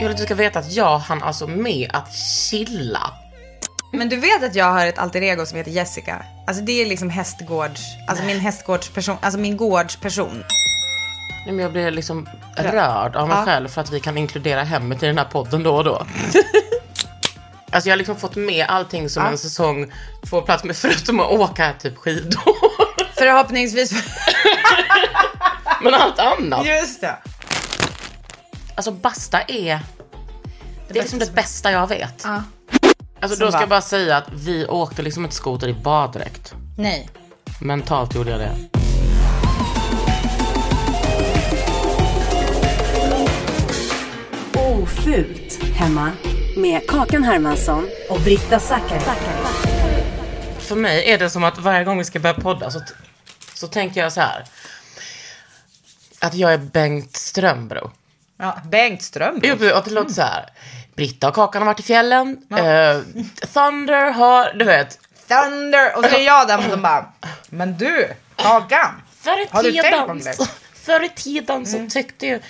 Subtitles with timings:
[0.00, 3.12] Jag vill att du ska veta att jag hann alltså med att chilla.
[3.92, 6.22] Men du vet att jag har ett alter ego som heter Jessica?
[6.46, 10.44] Alltså det är liksom hästgårds, alltså min hästgårdsperson, alltså min gårdsperson.
[11.46, 13.44] Nej, men Jag blir liksom rörd av mig Ja.
[13.44, 15.94] själv för att vi kan inkludera hemmet i den här podden då och då.
[17.70, 19.92] alltså jag har liksom fått med allting som en säsong
[20.26, 22.40] får plats med förutom att åka typ skidor.
[23.18, 23.92] Förhoppningsvis.
[25.82, 26.66] men allt annat.
[26.66, 27.16] Just det.
[28.80, 29.80] Alltså basta är,
[30.88, 32.22] det är liksom det bästa jag vet.
[32.24, 32.42] Ja.
[33.20, 33.62] Alltså Som då ska va?
[33.62, 36.54] jag bara säga att vi åkte liksom inte skoter i baddräkt.
[36.78, 37.10] Nej.
[37.60, 38.56] Mentalt gjorde jag det.
[44.58, 46.12] Ofult hemma
[46.56, 49.00] med Kakan Hermansson och Britta Zackari.
[50.58, 52.80] För mig är det som att varje gång vi ska börja podda så,
[53.54, 54.44] så tänker jag så här.
[56.20, 57.90] Att jag är Bengt Strömbro.
[58.40, 59.40] Ja, Bengt Ström.
[59.42, 60.46] Jo, att det låter så här.
[60.94, 62.36] Britta och Kakan har varit i fjällen.
[62.50, 63.00] Eh,
[63.52, 64.98] Thunder har, du vet.
[65.28, 65.96] Thunder.
[65.96, 67.12] Och så är jag den som bara,
[67.48, 69.02] men du, Kakan.
[69.20, 70.22] Förr i tiden,
[70.74, 72.40] förr i tiden så tyckte ju...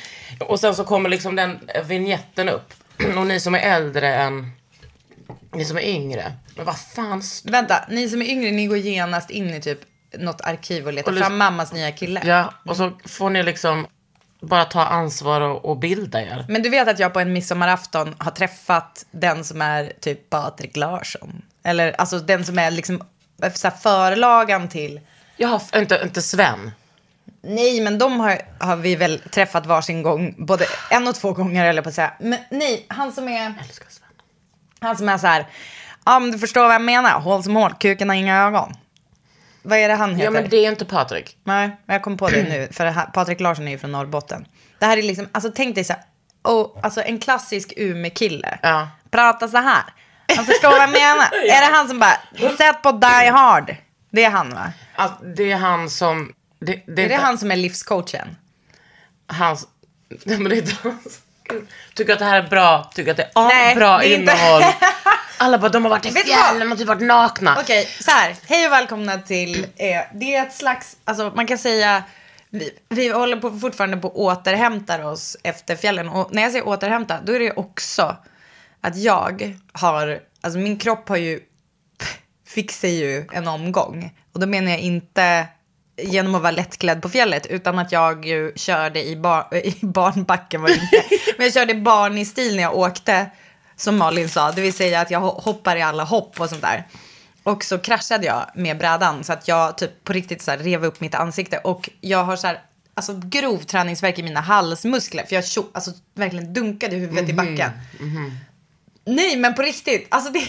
[0.40, 2.74] Och sen så kommer liksom den vignetten upp.
[3.16, 4.50] Och ni som är äldre än...
[5.54, 6.32] Ni som är yngre.
[6.56, 7.22] Men vad fan...
[7.44, 9.80] Vänta, ni som är yngre, ni går genast in i typ
[10.18, 12.22] något arkiv och letar Och fram mammas nya kille.
[12.24, 13.86] Ja, och så får ni liksom
[14.40, 16.44] bara ta ansvar och, och bilda er.
[16.48, 20.76] Men du vet att jag på en midsommarafton har träffat den som är typ Patrik
[20.76, 21.42] Larsson.
[21.62, 23.02] Eller alltså den som är liksom
[23.54, 25.00] så här, förlagan till.
[25.36, 26.70] Jag har f- inte, inte Sven.
[27.42, 30.34] Nej, men de har, har vi väl träffat varsin gång.
[30.38, 32.12] Både en och två gånger eller på att säga.
[32.20, 34.08] Men nej, han som är, Älskar Sven.
[34.80, 35.46] han som är så här.
[36.04, 37.20] Ja, men du förstår vad jag menar.
[37.20, 38.74] Håll som håll, kuken har inga ögon.
[39.62, 40.24] Vad är det han heter?
[40.24, 41.36] Ja, men det är inte Patrik.
[41.44, 42.68] Nej, men jag kom på det nu.
[42.72, 44.46] För det Patrik Larsson är ju från Norrbotten.
[44.78, 46.02] Det här är liksom, alltså tänk dig så här,
[46.44, 48.58] oh, alltså en klassisk Umeå-kille.
[48.62, 48.88] Ja.
[49.10, 49.82] Prata så här.
[50.36, 51.24] Han förstår vad jag menar.
[51.34, 53.76] Är det han som bara, sätt på Die Hard?
[54.10, 54.72] Det är han va?
[54.94, 56.32] Alltså, det är han som...
[56.60, 58.36] Det, det Är det inte han som är livscoachen?
[59.26, 59.66] Hans...
[60.24, 61.20] Nej, men det är inte hans...
[61.94, 64.32] Tycker att det här är bra, tycker att det är Nej, bra det är inte-
[64.32, 64.62] innehåll.
[65.38, 66.44] Alla bara, de har varit i Vet du vad?
[66.48, 67.56] fjällen och typ varit nakna.
[67.60, 68.36] Okej, så här.
[68.46, 72.02] Hej och välkomna till, eh, det är ett slags, alltså man kan säga,
[72.50, 76.08] vi, vi håller på, fortfarande på att återhämta oss efter fjällen.
[76.08, 78.16] Och när jag säger återhämta, då är det också
[78.80, 81.40] att jag har, alltså min kropp har ju,
[82.46, 84.14] fick sig ju en omgång.
[84.34, 85.46] Och då menar jag inte
[86.04, 90.62] genom att vara lättklädd på fjället, utan att jag ju körde i, bar, i barnbacken
[90.62, 91.02] var det inte.
[91.38, 93.26] Men jag körde barn i stil när jag åkte,
[93.76, 96.62] som Malin sa, det vill säga att jag ho- hoppar i alla hopp och sånt
[96.62, 96.86] där.
[97.42, 101.00] Och så kraschade jag med brädan så att jag typ på riktigt så rev upp
[101.00, 102.60] mitt ansikte och jag har så här,
[102.94, 107.70] alltså grov träningsvärk i mina halsmuskler för jag tjo, alltså, verkligen dunkade huvudet i backen.
[109.04, 110.42] Nej men på riktigt, alltså det,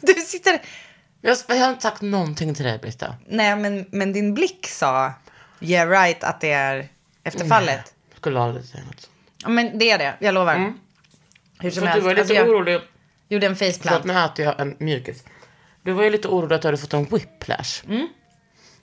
[0.14, 0.60] du sitter,
[1.20, 3.14] Jag, jag har inte sagt någonting till dig, Britta.
[3.26, 5.12] nej men, men din blick sa,
[5.60, 6.88] yeah right att det är
[7.24, 7.94] efter fallet.
[8.10, 9.10] Jag skulle aldrig säga något.
[9.42, 10.72] Ja men det är det, jag lovar.
[11.60, 12.80] Hur som att du helst, var lite alltså, jag orolig.
[13.28, 14.04] gjorde en Förlåt, faceplant.
[14.04, 15.24] nu äter jag en mjukis.
[15.82, 17.84] Du var ju lite orolig att du hade fått en whiplash.
[17.88, 18.08] Mm.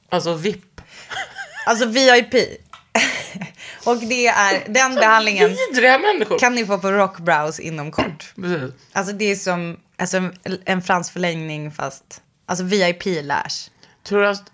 [0.09, 0.81] Alltså VIP.
[1.67, 2.33] Alltså VIP.
[3.85, 6.39] och det är den behandlingen Vidriga människor.
[6.39, 8.33] kan ni få på Rockbrows inom kort.
[8.35, 8.71] Precis.
[8.91, 10.33] Alltså det är som Alltså en,
[10.65, 13.69] en fransk förlängning fast, alltså VIP-lash.
[14.03, 14.51] Tror du att...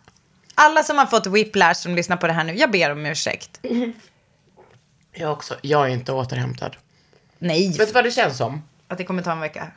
[0.56, 3.60] Alla som har fått whiplash som lyssnar på det här nu, jag ber om ursäkt.
[5.14, 5.56] Jag också.
[5.62, 6.76] Jag är inte återhämtad.
[7.40, 8.64] Nej, Vet du vad det känns som?
[8.88, 9.68] att det kommer ta en vecka.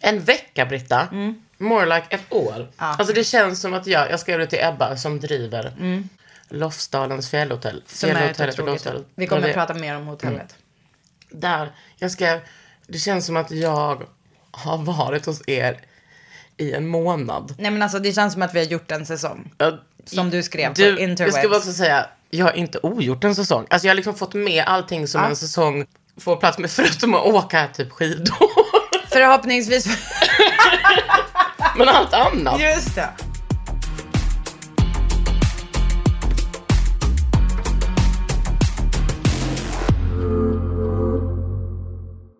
[0.00, 1.08] En vecka, Britta.
[1.12, 1.42] Mm.
[1.58, 2.68] More like ett år.
[2.76, 5.72] Alltså det känns som att jag, jag skrev det till Ebba som driver
[6.48, 7.72] Lofsdalens fjällhotell.
[7.74, 7.82] Mm.
[7.86, 10.56] Som är ett Fjällhotellet otroligt, vi kommer att det- prata mer om hotellet.
[11.30, 12.40] Där, jag skrev,
[12.86, 14.02] det känns som att jag
[14.50, 15.80] har varit hos er
[16.56, 17.54] i en månad.
[17.58, 19.50] Nej men alltså det känns som att vi har gjort en säsong.
[19.58, 21.36] Jag- Som du skrev på du, interwebs.
[21.36, 23.66] Jag ska också säga, jag har inte ogjort en säsong.
[23.70, 25.86] Alltså jag har liksom fått med allting som en säsong
[26.20, 28.36] får plats med, förutom att åka typ skidor.
[29.10, 29.86] Förhoppningsvis.
[31.76, 32.60] Men allt annat.
[32.60, 33.08] Just det.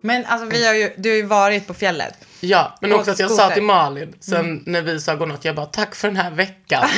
[0.01, 2.13] Men alltså vi har ju, du har ju varit på fjället.
[2.45, 4.63] Ja, men också att jag sa till Malin sen Mm.
[4.65, 6.89] när vi sa godnatt, jag bara tack för den här veckan.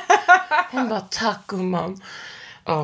[0.70, 2.02] Hon bara tack gumman.
[2.64, 2.82] Ja.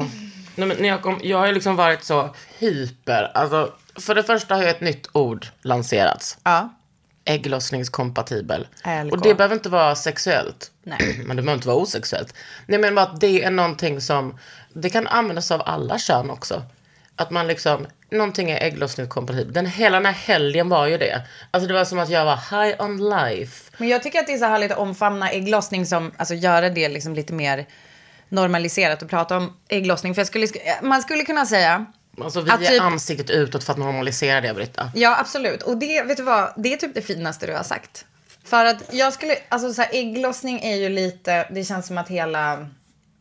[0.54, 3.30] Nej, men när jag, kom, jag har ju liksom varit så hyper.
[3.34, 6.38] Alltså, för det första har ju ett nytt ord lanserats.
[6.44, 6.68] Ja.
[7.24, 8.66] Ägglossningskompatibel.
[9.10, 10.70] Och det behöver inte vara sexuellt.
[10.82, 11.20] Nej.
[11.26, 12.34] Men det behöver inte vara osexuellt.
[12.66, 14.38] Nej men bara att det är någonting som,
[14.72, 16.62] det kan användas av alla kön också.
[17.16, 19.54] Att man liksom, någonting är ägglossningskompatibelt.
[19.54, 21.22] Den, hela den här helgen var ju det.
[21.50, 23.70] Alltså det var som att jag var high on life.
[23.78, 26.88] Men jag tycker att det är så härligt att omfamna ägglossning som, alltså göra det
[26.88, 27.66] liksom lite mer
[28.28, 30.14] normaliserat och prata om ägglossning.
[30.14, 30.46] För jag skulle,
[30.82, 31.86] man skulle kunna säga,
[32.20, 34.90] Alltså vi Att är typ- ansiktet utåt för att normalisera det Britta.
[34.94, 35.62] ja absolut.
[35.62, 38.04] Och det, vet du vad, det är typ det finaste du har sagt.
[38.44, 42.08] För att jag skulle, alltså så här, ägglossning är ju lite, det känns som att
[42.08, 42.52] hela,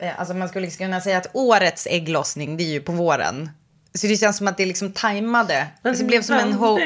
[0.01, 3.49] eh, alltså man skulle liksom kunna säga att årets ägglossning, det är ju på våren.
[3.93, 5.67] Så det känns som att det liksom tajmade.
[5.81, 6.79] Alltså det blev som en ho-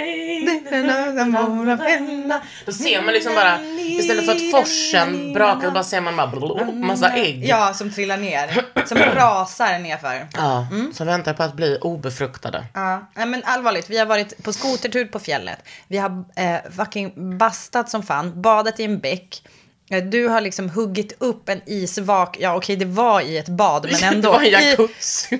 [2.65, 7.09] Då ser man liksom bara, istället för att forsen brakar, bara ser man bara massa
[7.09, 7.45] ägg.
[7.47, 8.61] Ja, som trillar ner.
[8.87, 10.27] Som rasar nerför.
[10.33, 12.65] Ja, som väntar på att bli obefruktade.
[12.73, 13.89] Ja, nej, men allvarligt.
[13.89, 15.57] Vi har varit på skotertur på fjället.
[15.87, 19.43] Vi har eh, fucking bastat som fan, badat i en bäck.
[19.91, 22.37] Eh, Du har liksom huggit upp en isvak.
[22.39, 24.31] Ja, okej, det var i ett bad, men ändå.
[24.31, 25.39] det var en I, jacuzzi.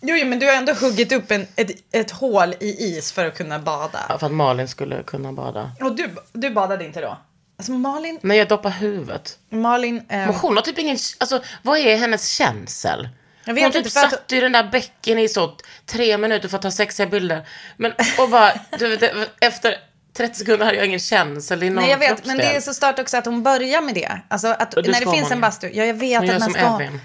[0.00, 3.26] Jo, jo, men du har ändå huggit upp en, ett, ett hål i is för
[3.26, 4.06] att kunna bada.
[4.08, 5.70] Ja, för att Malin skulle kunna bada.
[5.80, 7.18] Och du, du badade inte då?
[7.58, 9.38] Alltså Malin, Men jag doppar huvudet.
[9.50, 9.96] Malin.
[9.98, 13.08] Eh, Men hon har typ ingen, alltså vad är hennes känsel?
[13.44, 15.56] Jag vet hon typ inte, att- satt i den där bäcken i så
[15.86, 17.48] tre minuter för att ta sexiga bilder.
[17.76, 19.74] Men och bara, du vet, efter
[20.16, 22.62] 30 sekunder hade jag ingen känsel i någon Nej, jag vet, men det är kroppsdel.
[22.62, 24.20] så start också att hon börjar med det.
[24.28, 25.70] Alltså att när det finns man en bastu.
[25.74, 26.74] Ja, jag vet Hon att gör man som ska.
[26.84, 27.00] Evin.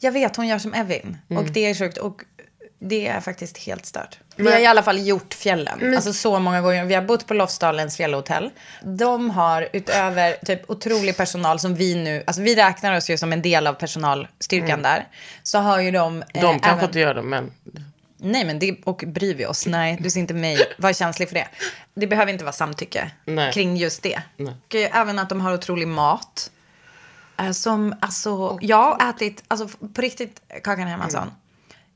[0.00, 1.18] Jag vet, hon gör som Evin.
[1.28, 1.52] Och Mm.
[1.52, 1.98] det är sjukt.
[1.98, 2.22] Och
[2.78, 4.18] det är faktiskt helt stört.
[4.36, 5.94] Vi har i alla fall gjort fjällen.
[5.94, 6.84] Alltså så många gånger.
[6.84, 8.50] Vi har bott på Lofsdalens fjällhotell.
[8.82, 13.32] De har utöver typ otrolig personal som vi nu, alltså vi räknar oss ju som
[13.32, 15.08] en del av personalstyrkan där.
[15.42, 16.22] Så har ju de...
[16.22, 16.52] eh, Mm.
[16.52, 17.50] De kanske även- inte gör det, men
[18.22, 19.66] Nej, men det, och bryr vi oss?
[19.66, 21.48] Nej, du ser inte mig vara känslig för det.
[21.94, 23.52] Det behöver inte vara samtycke Nej.
[23.52, 24.22] kring just det.
[24.36, 24.54] Nej.
[24.66, 26.50] Och eh, även att de har otrolig mat.
[27.40, 31.22] Eh, Som, alltså, jag har ätit, alltså på riktigt, Kakan Hermansson.
[31.22, 31.34] Mm.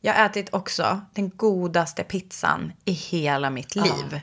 [0.00, 4.10] Jag har ätit också den godaste pizzan i hela mitt liv.
[4.10, 4.22] Det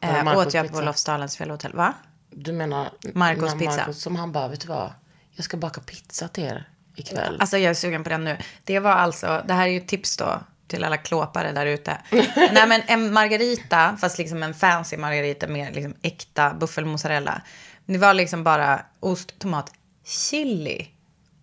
[0.00, 0.80] Eh, åt jag på?
[0.80, 1.72] Lofsdalens fjällhotell.
[1.74, 1.94] Va?
[2.30, 3.76] du menar Marcos pizza.
[3.76, 4.92] Marcos, som han bara, vet du vad?
[5.32, 7.36] Jag ska baka pizza till er ikväll.
[7.40, 8.36] Alltså jag är sugen på den nu.
[8.64, 11.98] Det var alltså, det här är ju tips då till alla klåpare där ute.
[12.36, 17.42] Nej men en margarita, fast liksom en fancy margarita med liksom äkta buffelmozzarella.
[17.86, 19.72] Det var liksom bara ost, tomat,
[20.08, 20.88] chili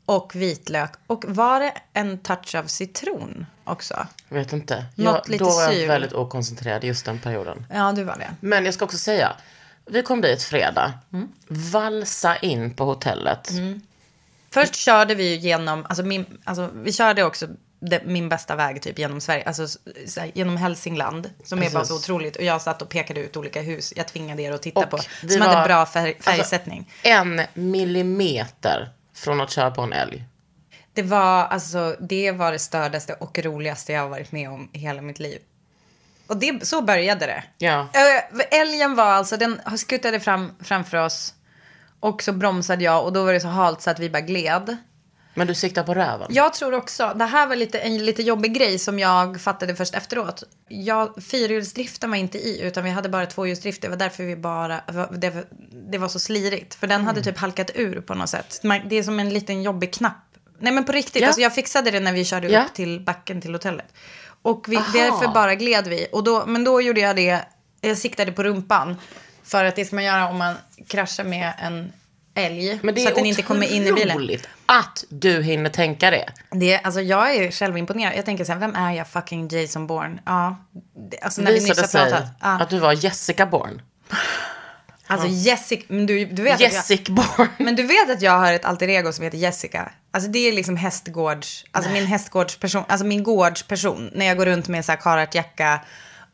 [0.05, 0.91] och vitlök.
[1.07, 4.07] Och var det en touch av citron också?
[4.29, 4.86] Jag vet inte.
[4.95, 7.65] Något jag, lite då var jag väldigt okoncentrerad just den perioden.
[7.74, 8.36] Ja, du var det.
[8.39, 9.36] Men jag ska också säga,
[9.86, 10.93] vi kom dit fredag.
[11.13, 11.29] Mm.
[11.48, 13.50] Valsa in på hotellet.
[14.50, 17.48] Först körde vi ju genom, alltså, min, alltså vi körde också
[17.79, 19.67] det, min bästa väg typ genom Sverige, alltså
[20.17, 21.29] här, genom Hälsingland.
[21.44, 22.10] Som är bara så Precis.
[22.10, 22.36] otroligt.
[22.36, 24.98] Och jag satt och pekade ut olika hus jag tvingade er att titta Och på.
[24.98, 26.79] Som var- hade bra färg, färgsättning.
[27.03, 30.24] Alltså, en millimeter från att köra på en älg.
[30.94, 34.77] Det var alltså, det var det stördaste och roligaste jag har varit med om i
[34.79, 35.39] hela mitt liv.
[36.27, 37.44] Och det, så började det.
[37.58, 37.88] Ja.
[37.94, 41.34] Äh, älgen var alltså, den skuttade fram framför oss.
[42.00, 44.77] Och så bromsade jag och då var det så halt så att vi bara gled.
[45.38, 46.27] Men du siktar på röven?
[46.30, 49.96] Jag tror också, det här var lite, en lite jobbig grej som jag fattade först
[49.96, 50.44] efteråt.
[50.68, 53.82] Jag, fyrhjulsdriften var inte i, utan vi hade bara tvåhjulsdrift.
[53.82, 55.46] Det var därför vi bara, det var,
[55.92, 56.75] det var så slirigt.
[56.75, 58.62] För den hade typ halkat ur på något sätt.
[58.89, 60.13] Det är som en liten jobbig knapp.
[60.60, 61.27] Nej men på riktigt, Ja.
[61.27, 62.63] alltså jag fixade det när vi körde Ja.
[62.65, 63.94] upp till backen till hotellet.
[64.42, 66.08] Och vi, därför bara gled vi.
[66.12, 67.42] Och då, men då gjorde jag det,
[67.82, 68.96] jag siktade på rumpan.
[69.44, 70.56] För att det ska man göra om man
[70.88, 71.92] kraschar med en
[72.36, 72.80] älg.
[72.84, 74.39] Men det så att den inte kommer in i bilen.
[74.65, 76.30] att du hinner tänka det.
[76.51, 78.18] Det, alltså jag är självimponerad.
[78.18, 79.08] Jag tänker så här, vem är jag?
[79.08, 80.20] Fucking Jason Bourne.
[80.25, 80.56] Ja.
[81.12, 82.27] Det, alltså när vi nyss Visade har pratat.
[82.42, 82.48] Ja.
[82.62, 83.82] att du var Jessica Bourne.
[85.08, 87.34] Alltså Jessica, men du, du vet att Jessica Bourne.
[87.38, 89.92] jag, men du vet att jag har ett alter ego som heter Jessica.
[90.12, 94.12] Alltså det är liksom hästgårds, alltså min hästgårdsperson, alltså min gårdsperson.
[94.13, 95.80] När jag går runt med så här Carhartt-jacka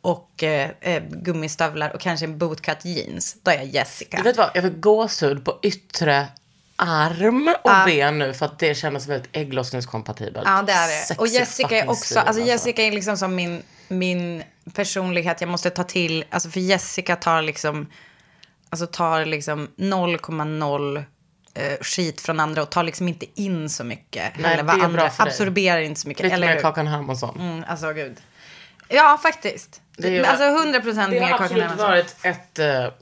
[0.01, 3.37] och eh, eh, gummistövlar och kanske en bootcut jeans.
[3.43, 4.17] Då är jag Jessica.
[4.17, 6.27] Du vet vad, jag fick gåshud på yttre
[6.75, 10.47] arm och ben nu för att det kändes väldigt ägglossningskompatibelt.
[10.47, 11.05] Ja, det är det.
[11.05, 14.43] Sexy Och Jessica är också, stil, alltså Jessica är liksom som min, min
[14.73, 16.25] personlighet jag måste ta till.
[16.29, 17.87] Alltså för Jessica tar liksom,
[18.69, 21.03] alltså tar liksom 0,0
[21.53, 24.33] eh, skit från andra och tar liksom inte in så mycket.
[24.37, 25.31] Nej, eller det vad är bra andra, för dig.
[25.31, 26.23] absorberar inte så mycket.
[26.23, 26.61] Lite eller mer?
[26.61, 27.39] Kakan Hermansson.
[27.39, 28.17] Mm, alltså gud.
[28.87, 29.81] Ja, faktiskt.
[30.01, 31.89] Det är alltså 100 procent Det mer har Kakan absolut Hermansson.
[31.89, 32.93] varit ett uh,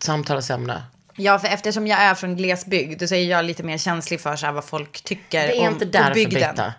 [0.00, 0.82] samtalsämne.
[1.16, 4.46] Ja, för eftersom jag är från glesbygd så är jag lite mer känslig för så
[4.46, 6.54] här, vad folk tycker Det är om inte därför bygden.
[6.54, 6.72] Britta.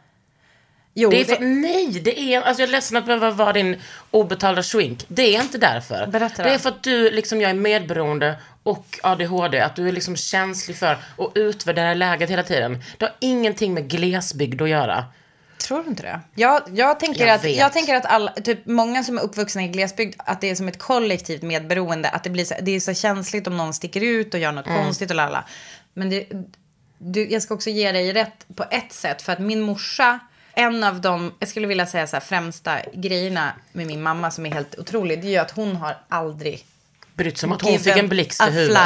[0.98, 3.82] Jo, Det är för, nej, det är, alltså jag är ledsen att behöva vara din
[4.12, 5.06] obetalda shrink.
[5.08, 6.08] Det är inte därför.
[6.08, 6.50] Berätta då.
[6.50, 10.16] det är för att du, liksom jag är medberoende och ADHD, att du är liksom
[10.16, 12.84] känslig för att utvärdera läget hela tiden.
[12.98, 15.06] Det har ingenting med glesbygd att göra.
[15.66, 16.20] Tror du inte det?
[16.36, 17.58] Jag, jag, tänker, Jag att, vet.
[17.58, 20.68] jag tänker att alla, typ många som är uppvuxna i glesbygd, att det är som
[20.68, 22.10] ett kollektivt medberoende.
[22.10, 24.68] Att det, blir så, det är så känsligt om någon sticker ut och gör något
[24.68, 24.84] Mm.
[24.84, 25.44] konstigt och lalla.
[25.94, 26.26] Men det,
[26.98, 29.22] du, jag ska också ge dig rätt på ett sätt.
[29.22, 30.20] För att min morsa,
[30.54, 34.46] en av de, jag skulle vilja säga så här, främsta grejerna med min mamma som
[34.46, 35.22] är helt otrolig.
[35.22, 36.66] Det är ju att hon har aldrig
[37.14, 38.74] Brytt sig om att hon fick en blixt i huvudet.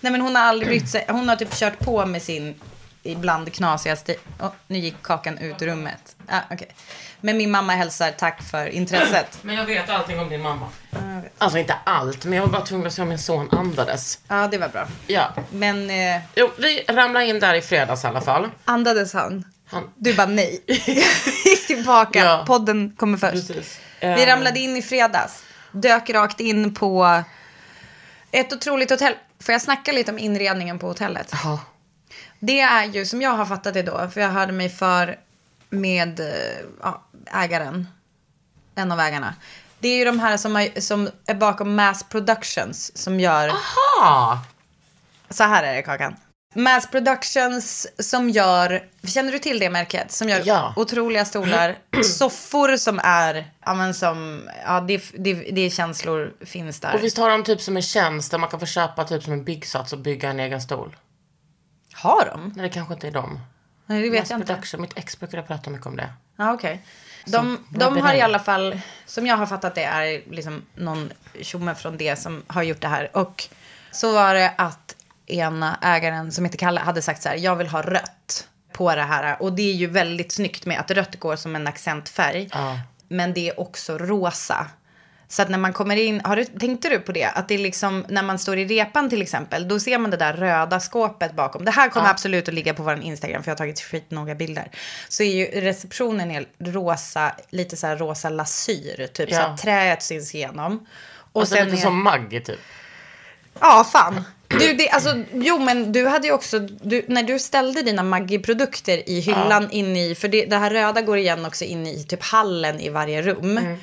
[0.00, 1.04] Nej men hon har aldrig brytt sig.
[1.08, 2.54] Hon har typ kört på med sin
[3.04, 4.14] ibland knasigaste...
[4.40, 6.16] Oh, nu gick kakan ut ur rummet.
[6.28, 6.68] Ah, okay.
[7.20, 9.38] Men min mamma hälsar tack för intresset.
[9.42, 10.68] Men jag vet allting om din mamma.
[11.38, 14.18] Alltså inte allt, men jag var bara tvungen att se om min son andades.
[14.28, 14.86] Ja, det var bra.
[15.06, 15.32] Ja.
[15.52, 18.50] Men eh, Jo, vi ramlade in där i fredags i alla fall.
[18.64, 19.44] andades han?
[19.66, 20.60] Han- Du bara nej.
[21.46, 22.18] gick tillbaka.
[22.18, 22.44] Ja.
[22.46, 23.32] Podden kommer först.
[23.48, 23.80] Precis.
[24.00, 25.42] Vi Eh, ramlade in i fredags.
[25.72, 27.22] Dök rakt in på
[28.30, 29.14] ett otroligt hotell.
[29.40, 31.30] Får jag snacka lite om inredningen på hotellet?
[31.44, 31.60] Ja.
[32.46, 35.18] Det är ju, som jag har fattat det då, för jag hörde mig för
[35.70, 36.26] med eh,
[36.82, 37.88] ja, ägaren,
[38.74, 39.34] en av ägarna.
[39.78, 43.52] Det är ju de här som, har, som är bakom Mass Productions som gör,
[44.02, 44.38] Ah,
[45.30, 46.16] så här är det Kakan.
[46.54, 50.12] Mass Productions som gör, känner du till det märket?
[50.12, 50.72] Som gör Ja.
[50.76, 56.94] otroliga stolar, soffor som är, ja men som, ja det, det, det känslor finns där.
[56.94, 59.32] och visst har de typ som en tjänst där man kan få köpa typ som
[59.32, 60.96] en byggsats och bygga en egen stol?
[61.94, 62.52] Har de?
[62.56, 63.40] Nej, det kanske inte är de.
[63.86, 64.46] Nej det vet Mass jag inte.
[64.46, 66.12] Production, mitt ex brukade prata mycket om det.
[66.36, 66.82] Ja, okej.
[67.26, 71.12] De, vad de har i alla fall, som jag har fattat det, är liksom någon
[71.40, 73.16] tjomme från det som har gjort det här.
[73.16, 73.48] Och
[73.90, 74.96] så var det att
[75.26, 79.02] ena ägaren, som heter Kalle, hade sagt så här, jag vill ha rött på det
[79.02, 79.42] här.
[79.42, 82.48] Och det är ju väldigt snyggt med att rött går som en accentfärg.
[82.52, 82.80] Ja.
[83.08, 84.66] Men det är också rosa.
[85.28, 87.24] Så att när man kommer in, har du, tänkte du på det?
[87.24, 90.16] Att det är liksom, när man står i repan till exempel, då ser man det
[90.16, 91.64] där röda skåpet bakom.
[91.64, 94.70] Det här kommer absolut att ligga på vår Instagram, för jag har tagit skitnoga bilder.
[95.08, 99.42] Så är ju receptionen är rosa, lite så här rosa lasyr, typ så Ja.
[99.42, 100.86] att träet syns igenom.
[101.32, 102.60] Och Och så sen lite är, som Maggie typ.
[103.60, 104.24] Ja, fan.
[104.48, 109.08] Du, det, alltså, jo, men du hade ju också, du, när du ställde dina Maggi-produkter
[109.08, 112.22] i hyllan in i, för det, det här röda går igen också in i typ
[112.22, 113.58] hallen i varje rum.
[113.58, 113.78] Mm.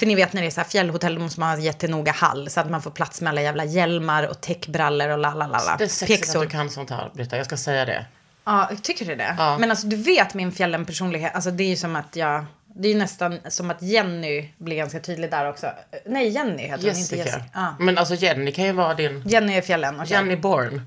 [0.00, 2.12] För ni vet när det är så här fjällhotell, då måste man ha en jättenoga
[2.12, 5.76] hall så att man får plats med alla jävla hjälmar och täckbrallor och lalalala.
[5.78, 6.40] Det är sexigt att Pjäxor.
[6.40, 7.36] du kan sånt här, Britta.
[7.36, 8.06] Jag ska säga det.
[8.44, 9.34] Ja, tycker du det?
[9.38, 9.58] Ja.
[9.58, 12.92] Men alltså du vet min fjällen-personlighet, alltså det är ju som att jag, det är
[12.92, 15.70] ju nästan som att Jenny blir ganska tydlig där också.
[16.06, 17.44] Nej, Jenny heter hon, inte Jessica.
[17.54, 17.74] Ja.
[17.78, 19.22] Men alltså Jenny kan ju vara din...
[19.26, 20.00] Jenny är fjällen.
[20.00, 20.12] okej.
[20.12, 20.82] Jenny Bourne.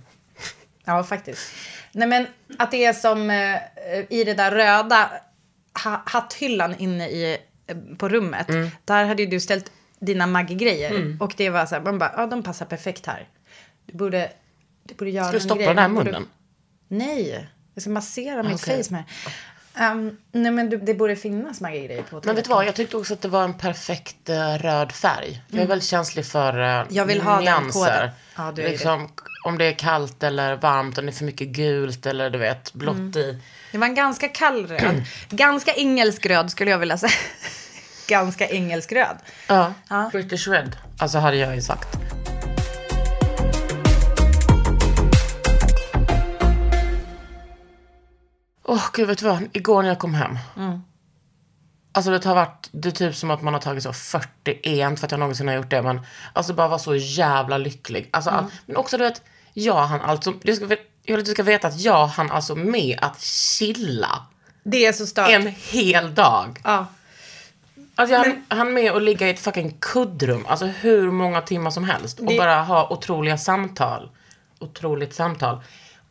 [0.85, 1.51] Ja, faktiskt.
[1.91, 2.27] Nej, men
[2.57, 3.57] att det är som eh,
[4.09, 5.09] i det där röda
[5.83, 7.37] ha, hatthyllan inne i,
[7.97, 8.49] på rummet.
[8.49, 8.69] Mm.
[8.85, 11.17] Där hade ju du ställt dina Maggi-grejer.
[11.19, 13.27] Och det var så här, man bara, ja de passar perfekt här.
[13.85, 14.31] Du borde,
[14.83, 15.67] du borde göra Ska du stoppa grej.
[15.67, 16.27] den här Du borde- munnen?
[16.87, 18.83] Nej, jag ska massera mitt Okej.
[18.83, 19.03] face med
[19.91, 22.97] um, Nej men du, det borde finnas Maggi-grejer på Men vet du vad, jag tyckte
[22.97, 25.41] också att det var en perfekt eh, röd färg.
[25.47, 27.79] Jag är väldigt känslig för uh, Jag vill ha den nyanser.
[27.79, 28.09] koden.
[28.37, 29.09] Ja, du är liksom,
[29.45, 32.73] Om det är kallt eller varmt, om det är för mycket gult eller du vet,
[32.73, 33.17] blått Mm.
[33.17, 33.39] i.
[33.73, 35.03] Det var en ganska kall röd.
[35.29, 37.11] ganska engelsk röd skulle jag vilja säga.
[38.07, 39.17] ganska engelsk röd.
[39.47, 39.73] Ja.
[39.89, 40.09] Ja.
[40.11, 40.75] British Red.
[40.99, 41.87] Alltså hade jag ju sagt.
[48.63, 49.49] Åh gud, vet du vad?
[49.53, 50.37] Igår när jag kom hem.
[51.91, 55.05] Alltså det har varit, det är typ som att man har tagit så 41 för
[55.07, 55.81] att jag någonsin har gjort det.
[55.81, 56.01] Men
[56.33, 58.09] alltså bara var så jävla lycklig.
[58.11, 59.21] Alltså, all, men också du vet,
[59.53, 60.67] jag han alltså, du ska,
[61.03, 64.25] jag vill att du ska veta att jag han alltså med att chilla
[64.63, 65.29] Det är så stört.
[65.29, 66.59] en hel dag.
[66.63, 66.85] Ja.
[67.95, 71.71] Alltså jag han, han med och ligga i ett fucking kuddrum, alltså hur många timmar
[71.71, 72.19] som helst.
[72.19, 74.09] Och Det- bara ha otroliga samtal.
[74.59, 75.61] Otroligt samtal.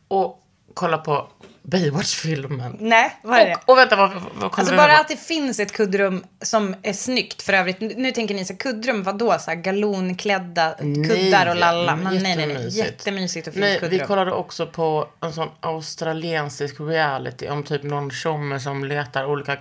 [0.07, 1.27] Och kolla på
[1.63, 2.77] Baywatch-filmen.
[2.79, 3.55] Nej, vad är det?
[3.55, 5.01] Och, och vänta, vad, vad, Alltså bara på?
[5.01, 7.81] att det finns ett kuddrum som är snyggt för övrigt.
[7.81, 9.37] Nu tänker ni så här, kuddrum, vadå?
[9.39, 10.75] Så här, galonklädda
[11.09, 11.95] kuddar och lalla.
[11.95, 12.67] Men nej, nej, nej.
[12.69, 13.47] jättemysigt.
[13.47, 13.99] Och fint Nej, kuddrum.
[13.99, 19.57] vi kollade också på en sån australiensisk reality om typ någon tjomme som letar olika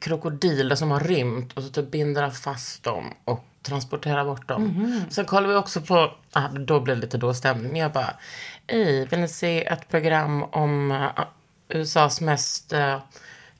[0.00, 4.62] krokodiler som har rymt och så typ binder han fast dem och transporterar bort dem.
[4.62, 5.04] Mhm.
[5.10, 7.76] Sen kollade vi också på, ah, då blev det lite då stämning.
[7.76, 8.14] Jag bara,
[8.66, 11.24] Ej, vill ni se ett program om eh,
[11.68, 12.98] USAs mest uh,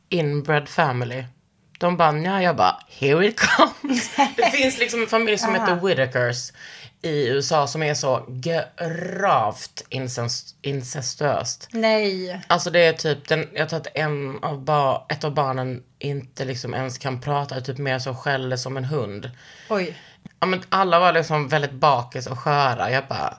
[0.08, 1.24] inbred family?
[1.78, 4.16] De bara, ja, jag bara, here it comes.
[4.36, 6.52] det finns liksom en familj som heter Whitakers
[7.04, 11.68] i USA som är så gravt incest, incestuöst.
[11.72, 12.40] Nej.
[12.46, 16.74] Alltså det är typ, den, jag tror att en av ett av barnen inte liksom
[16.74, 19.30] ens kan prata, typ mer så skäller som en hund.
[19.68, 19.96] Oj.
[20.40, 22.90] Ja, men alla var liksom väldigt bakis och sköra.
[22.90, 23.38] Jag bara,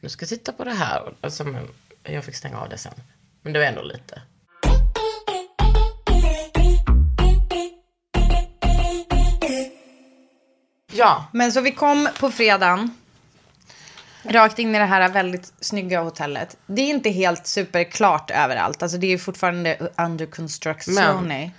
[0.00, 1.12] nu ska jag titta på det här.
[1.20, 1.68] Alltså, men
[2.02, 2.92] jag fick stänga av det sen.
[3.42, 4.22] Men det var ändå lite.
[10.92, 12.90] Ja, Men så vi kom på fredagen.
[14.22, 16.56] Rakt in i det här väldigt snygga hotellet.
[16.66, 18.82] Det är inte helt superklart överallt.
[18.82, 20.94] Alltså det är fortfarande under construction.
[20.94, 21.50] Men-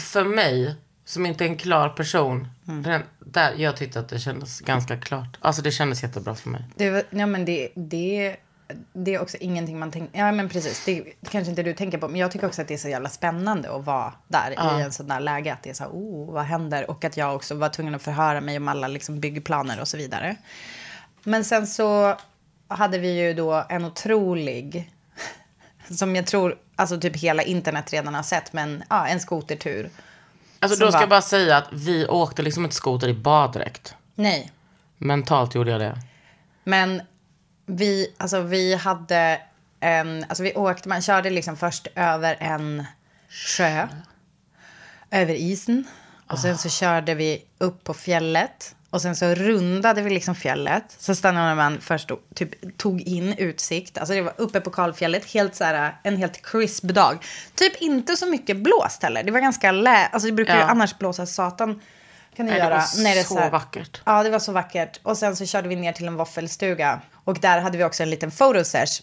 [0.00, 0.76] för mig
[1.08, 2.48] som inte är en klar person.
[2.64, 5.38] Den, där, jag tyckte att det kändes ganska klart.
[5.40, 6.64] Alltså det kändes jättebra för mig.
[6.76, 8.36] Det, var- ja, men det, det,
[8.92, 10.18] det är också ingenting man tänker...
[10.18, 10.84] Ja, men precis.
[10.84, 12.08] Det, kanske inte du tänker på.
[12.08, 14.92] Men jag tycker också att det är så jävla spännande att vara där i en
[14.92, 15.52] sån där läge.
[15.52, 16.90] Att det är så här, oh, vad händer?
[16.90, 19.96] Och att jag också var tvungen att förhöra mig om alla liksom, byggplaner och så
[19.96, 20.36] vidare.
[21.22, 22.18] Men sen så
[22.68, 24.90] hade vi ju då en otrolig...
[25.90, 28.52] Som jag tror, alltså typ hela internet redan har sett.
[28.52, 29.90] Men ja, en skotertur.
[30.60, 33.94] Alltså då ska jag bara säga att vi åkte liksom inte skoter i baddräkt.
[34.14, 34.52] Nej,
[34.98, 35.98] Mentalt gjorde jag det.
[36.64, 37.02] Men
[37.66, 39.40] vi, alltså vi hade
[39.80, 42.86] en, alltså vi åkte, man körde liksom först över en
[43.28, 43.88] sjö.
[45.10, 45.84] Över isen.
[46.26, 48.74] Och sen så körde vi upp på fjället.
[48.90, 50.84] Och sen så rundade vi liksom fjället.
[50.98, 53.98] Så stannade man först och typ tog in utsikt.
[53.98, 55.24] Alltså det var uppe på kalfjället.
[55.32, 57.24] Helt så här, en helt crisp dag.
[57.54, 59.22] Typ inte så mycket blåst heller.
[59.22, 60.06] Det var ganska lä...
[60.06, 60.66] Alltså det brukar ju Ja.
[60.66, 61.80] annars blåsa satan.
[62.36, 62.74] Kan det Nej, det göra.
[62.76, 64.00] var när det är så här- vackert.
[64.04, 65.00] Ja, det var så vackert.
[65.02, 67.00] Och sen så körde vi ner till en våffelstuga.
[67.24, 69.02] Och där hade vi också en liten photosesh.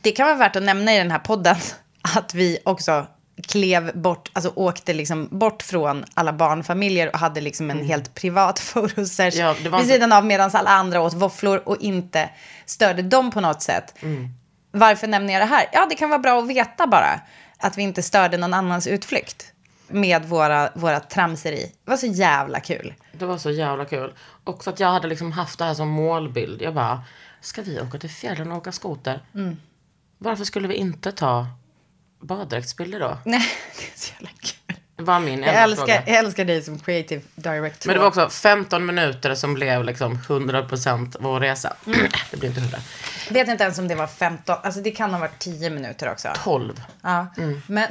[0.00, 1.56] Det kan vara värt att nämna i den här podden
[2.16, 3.06] att vi också
[3.42, 8.58] klev bort, alltså åkte liksom bort från alla barnfamiljer och hade liksom en helt privat
[8.76, 8.86] Mm.
[9.36, 12.30] Ja, vid inte- sidan av medan alla andra åt våfflor och inte
[12.66, 13.94] störde dem på något sätt.
[14.02, 14.28] Mm.
[14.70, 15.66] Varför nämner jag det här?
[15.72, 17.20] Ja, det kan vara bra att veta bara.
[17.58, 19.52] Att vi inte störde någon annans utflykt
[19.88, 21.72] med våra, våra tramseri.
[21.84, 22.94] Det var så jävla kul.
[23.12, 24.12] Det var så jävla kul.
[24.44, 26.62] Också att jag hade liksom haft det här som målbild.
[26.62, 27.02] Jag bara,
[27.40, 29.20] ska vi åka till fjällen och åka skoter?
[29.34, 29.56] Mm.
[30.18, 31.46] Varför skulle vi inte ta
[32.22, 33.18] baddräktsbilder då?
[33.24, 33.40] Nej,
[33.78, 34.76] det är så jävla kul.
[34.96, 36.02] Det var min Jag älskar, fråga.
[36.06, 37.86] jag älskar dig som creative director.
[37.88, 41.76] Men det var också 15 minuter som blev liksom 100% vår resa.
[41.86, 41.98] Mm.
[42.30, 42.78] Det blev inte 100.
[43.28, 44.56] Jag vet inte ens om det var 15.
[44.62, 46.28] Alltså det kan ha varit 10 minuter också.
[46.44, 46.82] 12.
[47.02, 47.26] Ja.
[47.66, 47.88] Men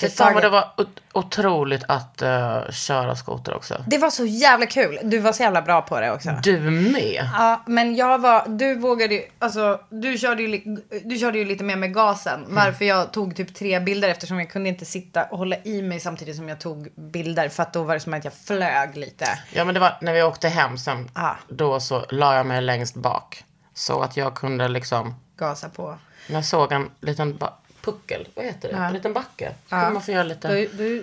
[0.00, 3.84] Fy fan vad det var ot- otroligt att eh, köra skoter också.
[3.86, 4.98] det var så jävla kul.
[5.02, 6.30] Du var så jävla bra på det också.
[6.42, 7.28] Du med.
[7.34, 11.64] Ja, men jag var, du vågade ju, alltså du körde ju, du körde ju lite
[11.64, 12.44] mer med gasen.
[12.48, 16.00] Varför jag tog typ tre bilder eftersom jag kunde inte sitta och hålla i mig
[16.00, 17.48] samtidigt som jag tog bilder.
[17.48, 19.26] För att då var det som att jag flög lite.
[19.52, 21.10] Ja men det var när vi åkte hem sen.
[21.12, 21.30] Ah.
[21.48, 23.44] Då så la jag mig längst bak.
[23.78, 25.98] Så att jag kunde liksom, Gasa på.
[26.26, 27.38] jag såg en liten
[27.80, 28.76] puckel, vad heter det?
[28.76, 29.54] En liten backe.
[29.64, 30.48] Så kunde man få göra lite.
[30.48, 31.02] Då, då,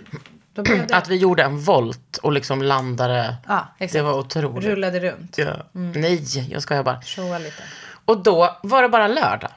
[0.54, 3.36] då det, Att vi gjorde en volt och liksom landade.
[3.48, 3.68] Ja.
[3.78, 4.66] Det var otroligt.
[4.66, 5.38] rullade runt.
[5.38, 5.54] Ja.
[5.72, 7.02] Nej, jag skojar bara.
[7.02, 7.64] Showa lite.
[8.06, 9.52] Och då var det bara lördag.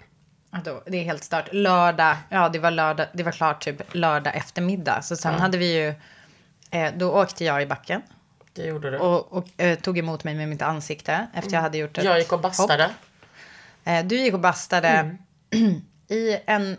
[0.51, 1.49] Ja, då, det är helt stört.
[1.53, 5.03] Lördag, ja det var lördag, det var klart typ lördag eftermiddag.
[5.03, 5.95] Så sen hade vi ju,
[6.71, 8.03] eh, då åkte jag i backen.
[8.53, 8.99] Det gjorde du.
[8.99, 12.19] Och, och eh, tog emot mig med mitt ansikte efter jag hade gjort ett jag
[12.19, 12.83] gick och bastade.
[12.83, 12.93] hopp.
[13.89, 15.17] Eh, du gick och bastade
[16.09, 16.77] i en...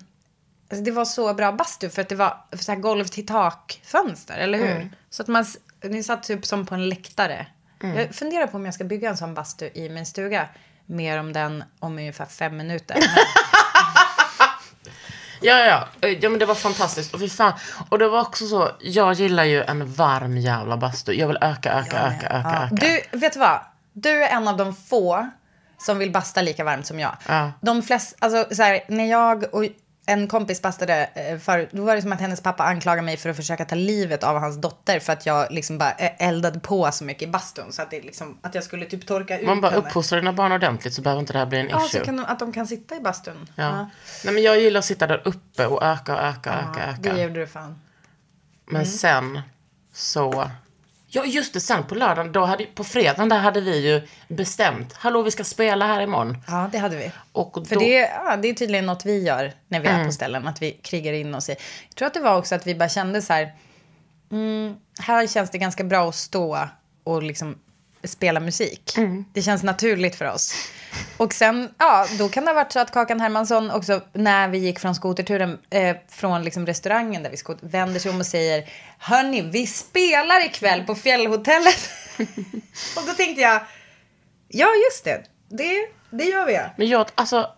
[0.72, 3.82] Alltså det var så bra bastu för att det var så här golv till tak
[3.84, 4.92] fönster, eller hur?
[5.10, 5.46] Så att man,
[5.84, 7.48] ni satt typ som på en läktare.
[7.82, 10.48] Jag funderar på om jag ska bygga en sån bastu i min stuga.
[10.86, 12.98] Mer om den om ungefär fem minuter.
[15.42, 16.08] Ja, ja, ja.
[16.08, 17.14] Ja, men det var fantastiskt.
[17.14, 17.54] Och fy fan.
[17.90, 21.12] Och det var också så, jag gillar ju en varm jävla bastu.
[21.14, 22.70] Jag vill öka, öka, öka, öka, öka.
[22.72, 23.60] Du, vet du vad?
[23.94, 25.30] Du är en av de få
[25.80, 27.16] som vill basta lika varmt som jag.
[27.28, 27.52] Ja.
[27.62, 29.66] De flesta, alltså så här, när jag och
[30.06, 33.30] en kompis bastade eh, förut, då var det som att hennes pappa anklagade mig för
[33.30, 36.92] att försöka ta livet av hans dotter för att jag liksom bara eh, eldade på
[36.92, 39.62] så mycket i bastun så att det liksom, att jag skulle typ torka ut Man
[39.62, 39.88] bara henne.
[39.88, 42.06] uppfostrar dina barn ordentligt så behöver inte det här bli en Ja, issue.
[42.06, 43.50] kan de, att de kan sitta i bastun.
[43.56, 43.90] Ja.
[44.26, 47.14] Nej, men jag gillar att sitta där uppe och öka och öka, öka, öka.
[47.14, 47.82] Det gjorde du fan.
[48.66, 49.42] Men sen
[49.94, 50.50] så...
[51.12, 51.60] Ja, just det.
[51.60, 54.94] Sen på lördagen, då hade, på fredagen där hade vi ju bestämt.
[54.94, 56.38] Hallå, vi ska spela här imorgon.
[56.48, 57.12] Ja, det hade vi.
[57.32, 60.12] Och För då, det, ja, det är tydligen något vi gör när vi är på
[60.12, 61.56] ställen, att vi krigar in oss i.
[61.90, 63.54] Jag tror att det var också att vi bara kände så här,
[64.32, 66.68] mm, här känns det ganska bra att stå
[67.04, 67.58] och liksom
[68.04, 68.94] spela musik.
[69.34, 70.54] Det känns naturligt för oss.
[71.18, 74.58] Och sen, ja, då kan det ha varit så att Kakan Hermansson också, när vi
[74.58, 78.70] gick från skoterturen, eh, från liksom restaurangen där vi skot, vänder sig om och säger,
[79.00, 81.90] hörni, vi spelar ikväll på Fjällhotellet.
[82.98, 83.62] och då tänkte jag,
[84.48, 86.60] ja just det, det, det gör vi.
[86.78, 87.50] Men jag, alltså,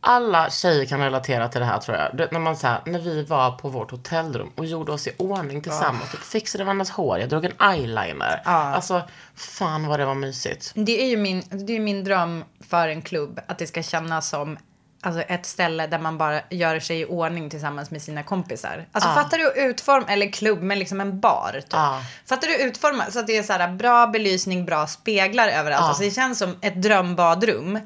[0.00, 2.16] alla tjejer kan relatera till det här tror jag.
[2.16, 5.14] Du, när man så här, när vi var på vårt hotellrum och gjorde oss i
[5.18, 6.10] ordning tillsammans.
[6.10, 8.40] Typ, fixade varandras hår, jag drog en eyeliner.
[8.44, 9.02] Alltså,
[9.34, 10.72] fan vad det var mysigt.
[10.74, 13.40] Det är ju min, det är min dröm för en klubb.
[13.46, 14.58] Att det ska kännas som
[15.02, 18.86] alltså, ett ställe där man bara gör sig i ordning tillsammans med sina kompisar.
[18.92, 21.52] Alltså fattar du utforma, eller klubb, men liksom en bar.
[21.52, 21.66] Typ.
[21.70, 22.02] Ja.
[22.26, 25.84] Fattar du utforma så att det är så här bra belysning, bra speglar överallt.
[25.84, 27.78] Alltså det känns som ett drömbadrum.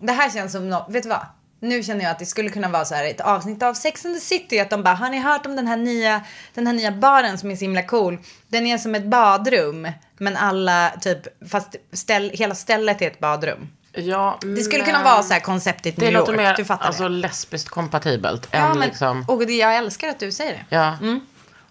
[0.00, 1.26] Det här känns som något, vet du vad?
[1.60, 4.14] Nu känner jag att det skulle kunna vara så här ett avsnitt av Sex and
[4.14, 4.58] the City.
[4.60, 6.20] Att de bara, har ni hört om den här nya,
[6.54, 8.18] den här nya baren som är så himla cool?
[8.48, 9.88] Den är som ett badrum.
[10.18, 13.68] Men alla, typ, fast ställ, hela stället är ett badrum.
[13.92, 16.40] Ja, Det skulle kunna vara så här konceptet Det New låter York.
[16.42, 17.08] mer du fattar alltså, det.
[17.08, 19.24] lesbiskt kompatibelt Ja, än men, liksom...
[19.28, 20.76] Och det, jag älskar att du säger det.
[20.76, 20.96] Ja.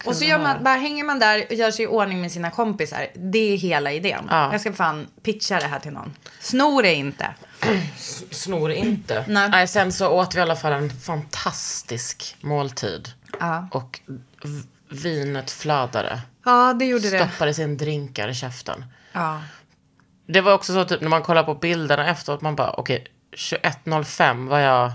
[0.06, 2.52] Och så gör man, bara hänger man där och gör sig i ordning med sina
[2.52, 3.08] kompisar.
[3.16, 4.28] Det är hela idén.
[4.30, 4.52] Ja.
[4.52, 6.14] Jag ska fan pitcha det här till någon.
[6.40, 7.34] Snor det inte.
[8.32, 9.26] Snor inte.
[9.28, 9.68] Nej.
[9.68, 13.10] sen så åt vi i alla fall en fantastisk måltid.
[13.40, 13.68] Ja.
[13.72, 14.00] Och
[14.90, 16.22] vinet flödade.
[16.46, 17.28] Ja, det gjorde det.
[17.28, 18.86] Stoppade sin drinkar i käften.
[19.12, 19.42] Ja.
[20.28, 24.50] Det var också så typ när man kollar på bilderna efteråt, man bara okej, 21.05
[24.50, 24.92] var jag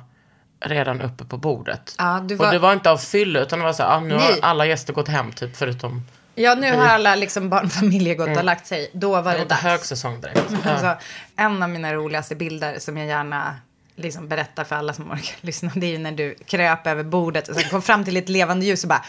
[0.64, 1.94] redan uppe på bordet.
[1.98, 4.00] Ja, du var- Och det var inte av fylla utan det var så här, ah,
[4.00, 4.38] nu har Nej.
[4.42, 6.02] alla gäster gått hem typ förutom
[6.34, 8.90] Ja, nu har alla liksom barnfamiljer gått och lagt sig.
[8.92, 9.62] Då var det det dags.
[9.62, 10.42] högsäsong direkt.
[10.64, 10.70] Ja.
[10.70, 10.96] Alltså,
[11.36, 13.56] en av mina roligaste bilder som jag gärna
[13.96, 17.48] liksom berättar för alla som orkar lyssna, det är ju när du kröp över bordet
[17.48, 19.04] och sen kom fram till ett levande ljus och bara,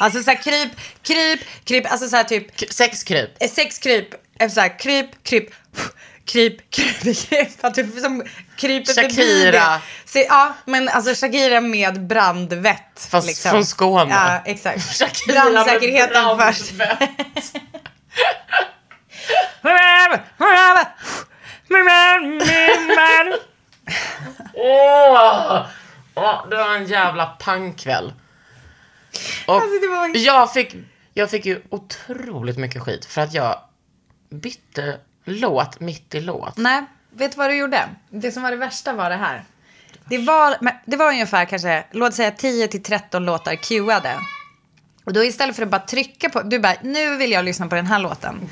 [0.00, 0.72] alltså så här kryp,
[1.02, 3.30] kryp, kryp, alltså så här typ Sex kryp.
[3.40, 5.48] eh, sex kryp, eh, så här kryp, kryp,
[6.32, 8.24] kryp, kryp, kryp, att du som
[8.56, 9.50] kryper förbi Shakira.
[9.52, 9.80] det.
[10.04, 13.08] Så, ja, men alltså Shakira med brandvett.
[13.10, 14.14] Fast från Skåne.
[14.14, 14.82] Ja, exakt.
[14.98, 16.72] Shakira med Brandsäkerheten först.
[16.72, 17.52] brandvett.
[24.54, 25.66] Åh!
[26.14, 28.12] Åh, det var en jävla pangkväll.
[29.46, 30.76] Och Alltså, var- jag, fick,
[31.14, 33.60] jag fick ju otroligt mycket skit för att jag
[34.30, 36.56] bytte låt mitt i låt.
[36.56, 37.88] Nej, vet du vad du gjorde?
[38.10, 39.44] Det som var det värsta var det här.
[40.04, 44.16] Det var, det var ungefär kanske, låt säga 10 till 13 låtar cueade.
[45.04, 47.74] Och då istället för att bara trycka på, du bara, nu vill jag lyssna på
[47.74, 48.50] den här låten.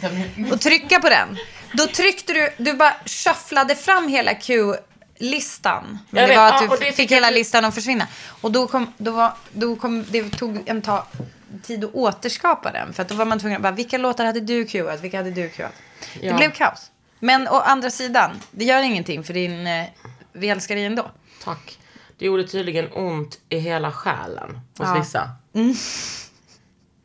[0.53, 1.39] Och trycka på den.
[1.73, 5.99] Då tryckte du, du bara shufflade fram hela cue-listan.
[6.11, 8.07] Men det vet, var att du fick fick hela listan att försvinna.
[8.41, 11.07] Och då kom, då var, då kom, det tog en ta,
[11.63, 12.93] tid att återskapa den.
[12.93, 15.01] För att då var man tvungen att bara, vilka låtar hade du cueat?
[15.01, 15.49] Vilka hade du
[16.01, 16.21] cueat?
[16.21, 16.37] Det Ja.
[16.37, 16.91] blev kaos.
[17.21, 19.85] Men å andra sidan, det gör ingenting för din, eh,
[20.33, 21.11] vi älskar dig ändå.
[21.45, 21.79] Tack.
[22.19, 24.95] Det gjorde tydligen ont i hela själen hos Ja.
[24.95, 25.31] vissa.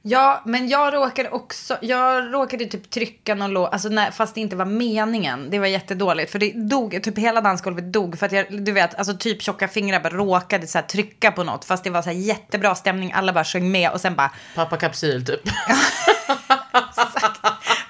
[0.06, 4.42] Ja, men jag råkade också, jag råkade typ trycka någon låt, alltså när, fast det
[4.42, 5.50] inte var meningen.
[5.50, 8.20] Det var jättedåligt, för det dog, typ hela dansgolvet dog.
[8.20, 11.44] För att jag, du vet, alltså typ tjocka fingrar bara råkade så här trycka på
[11.44, 11.66] något.
[11.66, 14.78] Fast det var så här jättebra stämning, alla bara sjöng med och sen bara Pappa
[14.78, 15.42] Kapsyl typ.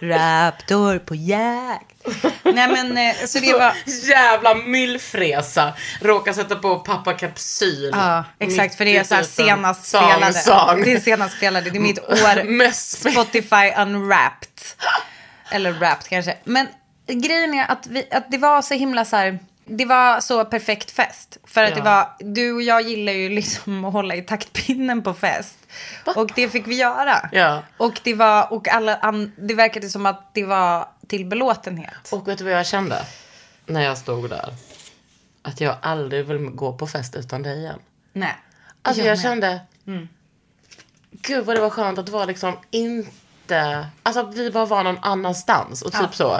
[0.10, 1.94] Raptor på jakt.
[2.44, 3.74] Nej men, eh, så det var...
[3.86, 5.74] Jävla myllfresa.
[6.02, 7.90] Råkar sätta på Pappa Kapsyl.
[7.94, 8.76] Ja, exakt.
[8.76, 10.34] För det är så här en senast song, spelade.
[10.34, 10.82] song.
[10.84, 11.70] Det är senast spelade.
[11.70, 12.72] Det är mitt år.
[13.12, 14.50] Spotify Unwrapped.
[15.52, 16.38] Eller Wrapped kanske.
[16.44, 16.68] Men
[17.08, 19.40] grejen är att, vi, att det var så himla så här.
[19.66, 21.38] Det var så perfekt fest.
[21.44, 21.76] För att Ja.
[21.76, 25.58] det var, du och jag gillar ju liksom att hålla i taktpinnen på fest.
[26.16, 27.30] Och det fick vi göra.
[27.32, 27.64] Ja.
[27.78, 32.12] Och det var, och alla, an, det verkade som att det var till belåtenhet.
[32.12, 33.06] Och vet du vad jag kände?
[33.66, 34.54] När jag stod där.
[35.42, 37.80] Att jag aldrig vill gå på fest utan dig igen.
[38.14, 38.36] Nej.
[38.82, 39.60] Alltså Jag jag, kände,
[41.12, 44.98] gud vad det var skönt att vara liksom inte, alltså att vi bara var någon
[45.02, 46.40] annanstans och typ så.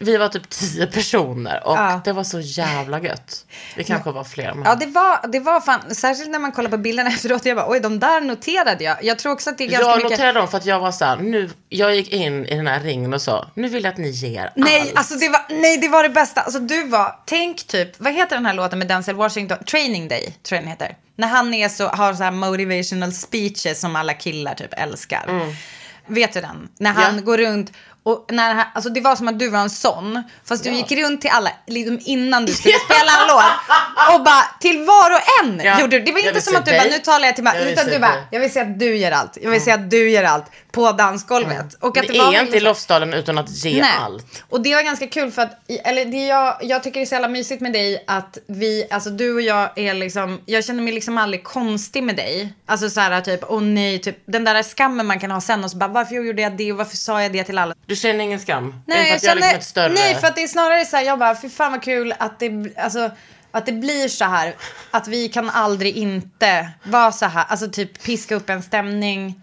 [0.00, 2.00] Vi var typ tio personer och Ja.
[2.04, 3.46] det var så jävla gött.
[3.76, 4.54] Vi kanske var fler.
[4.54, 4.62] Men...
[4.64, 7.70] Ja, det var, det var fan, särskilt när man kollar på bilderna efteråt, jag bara
[7.70, 9.04] oj, de där noterade jag.
[9.04, 10.10] Jag tror också att det är ganska jag mycket...
[10.10, 12.80] noterade dem för att jag var så här, nu, jag gick in i den här
[12.80, 14.92] ringen och sa, nu vill jag att ni ger Nej, allt.
[14.96, 16.40] alltså det var, nej, det var det bästa.
[16.40, 19.58] Alltså du var, tänk typ, vad heter den här låten med Denzel Washington?
[19.70, 20.96] Training Day, tror jag den heter.
[21.16, 25.50] När han är så, har så här motivational speeches som alla killar typ älskar.
[26.06, 26.68] Vet du den?
[26.78, 27.16] När han Mm.
[27.16, 27.22] Ja.
[27.22, 27.72] går runt
[28.06, 30.22] och när han, alltså det var som att du var en sån.
[30.44, 33.44] Fast du gick runt till alla, liksom innan du skulle spela en låt.
[34.14, 35.80] Och bara till var och en Ja.
[35.80, 36.04] gjorde du.
[36.04, 36.90] Det var Jag inte vill som se att du bara, dig.
[36.90, 37.64] nu talar jag till mig.
[37.64, 38.22] Vill Utan se du bara, dig.
[38.30, 39.38] jag vill se att du gör allt.
[39.42, 41.74] Jag vill se att du gör allt på dansgolvet.
[41.80, 43.90] Och att det det var är inte i så- Lofsdalen utan att ge Nej.
[44.00, 44.42] allt.
[44.48, 47.14] Och det var ganska kul för att, eller det jag, jag tycker det är så
[47.14, 50.92] jävla mysigt med dig att vi, alltså du och jag är liksom, jag känner mig
[50.92, 52.52] liksom aldrig konstig med dig.
[52.66, 55.70] Alltså så här typ, åh nej, typ den där skammen man kan ha sen och
[55.70, 57.74] så bara, varför gjorde jag det och varför sa jag det till alla?
[57.86, 58.82] Du känner ingen skam?
[58.86, 61.18] Nej, jag att jag liksom känner, nej, för att det är snarare så här, jag
[61.18, 63.10] bara, fy fan vad kul att det, alltså,
[63.50, 64.54] att det blir så här,
[64.90, 69.40] att vi kan aldrig inte vara så här, alltså typ piska upp en stämning.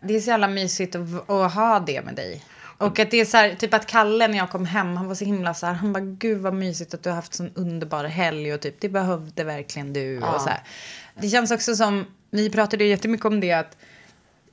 [0.00, 2.44] Det är så jävla mysigt att, att ha det med dig.
[2.80, 5.14] Och att det är så här, typ att Kalle när jag kom hem, han var
[5.14, 8.04] så himla så här, han bara, gud vad mysigt att du har haft sån underbar
[8.04, 10.62] helg och typ, det behövde verkligen du och så här.
[11.14, 13.76] Det känns också som, vi pratade ju jättemycket om det att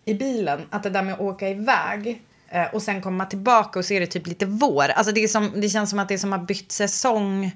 [0.06, 3.86] i bilen, att det där med att åka iväg eh, och sen komma tillbaka och
[3.86, 4.84] så är det typ lite vår.
[4.84, 7.52] Alltså det, är som, det känns som att det är som att bytt säsong.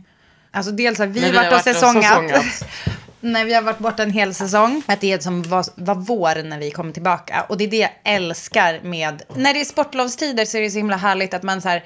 [0.51, 2.63] Alltså dels har vi vi varit och säsongat.
[3.21, 4.83] när vi har varit borta en hel säsong.
[4.85, 7.45] Att det är som var, var vår när vi kommer tillbaka.
[7.49, 9.21] Och det är det jag älskar med...
[9.35, 11.83] När det är sportlovstider så är det så himla härligt att man så här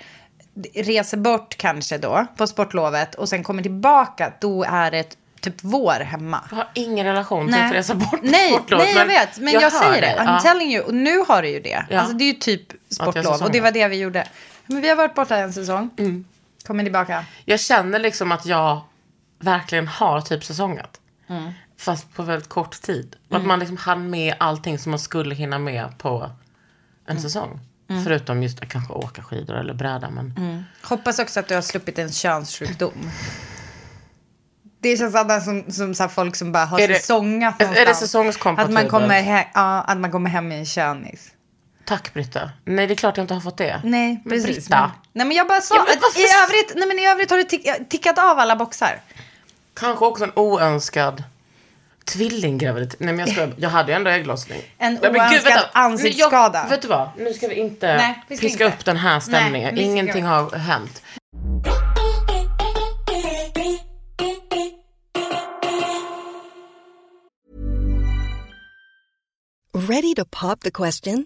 [0.73, 4.33] reser bort kanske då på sportlovet och sen kommer tillbaka.
[4.41, 6.41] Då är det typ vår hemma.
[6.49, 9.37] Jag har ingen relation till att resa bort nej, sportlov, nej, jag vet.
[9.39, 10.21] Men jag, hör säger det.
[10.21, 10.39] I'm Ja.
[10.39, 10.85] telling you.
[10.85, 11.85] Och nu har du ju det.
[11.89, 11.99] Ja.
[11.99, 13.41] Alltså det är ju typ sportlov.
[13.43, 14.27] Och det var det vi gjorde.
[14.65, 15.89] Men vi har varit borta en säsong.
[15.97, 16.25] Mm.
[16.67, 17.25] Kommer tillbaka.
[17.45, 18.81] Jag känner liksom att jag
[19.39, 20.99] verkligen har typ säsongat.
[21.27, 21.51] Mm.
[21.77, 23.15] Fast på väldigt kort tid.
[23.29, 26.31] Och att man liksom hann med allting som man skulle hinna med på Mm.
[27.05, 27.59] en säsong.
[28.03, 30.09] Förutom just att kanske åka skidor eller bräda.
[30.09, 30.63] Men Mm.
[30.83, 33.11] Hoppas också att du har sluppit en könssjukdom.
[34.79, 37.71] Det känns sådär som, som så folk som bara har Är det- säsongat är det
[37.71, 37.99] någonstans.
[37.99, 38.77] säsongskompatibelt?
[38.77, 41.31] Att man kommer, he- ja, att man kommer hem med en könis.
[41.85, 42.49] tack Britta.
[42.65, 43.81] Nej det är klart jag inte har fått det.
[43.83, 44.45] Nej, precis.
[44.45, 44.79] Britta.
[44.81, 47.29] Men, nej, men jag bara sa Ja, men att i övrigt, nej, men i övrigt
[47.29, 49.01] har du tick, tickat av alla boxar.
[49.75, 51.23] Kanske också en oönskad
[52.05, 52.99] tvillinggraviditet.
[52.99, 54.61] Nej men jag ska, jag hade ju ändå ägglossning.
[54.77, 55.69] En Nej, men gud, oönskad vänta.
[55.73, 56.59] ansiktsskada.
[56.63, 57.09] Jag, vet du vad?
[57.17, 58.77] Nu ska vi inte Nej, vi ska piska inte.
[58.77, 59.75] upp den här stämningen.
[59.75, 60.27] ska Ingenting inte.
[60.29, 61.01] har hänt.
[69.73, 71.25] Ready to pop the question?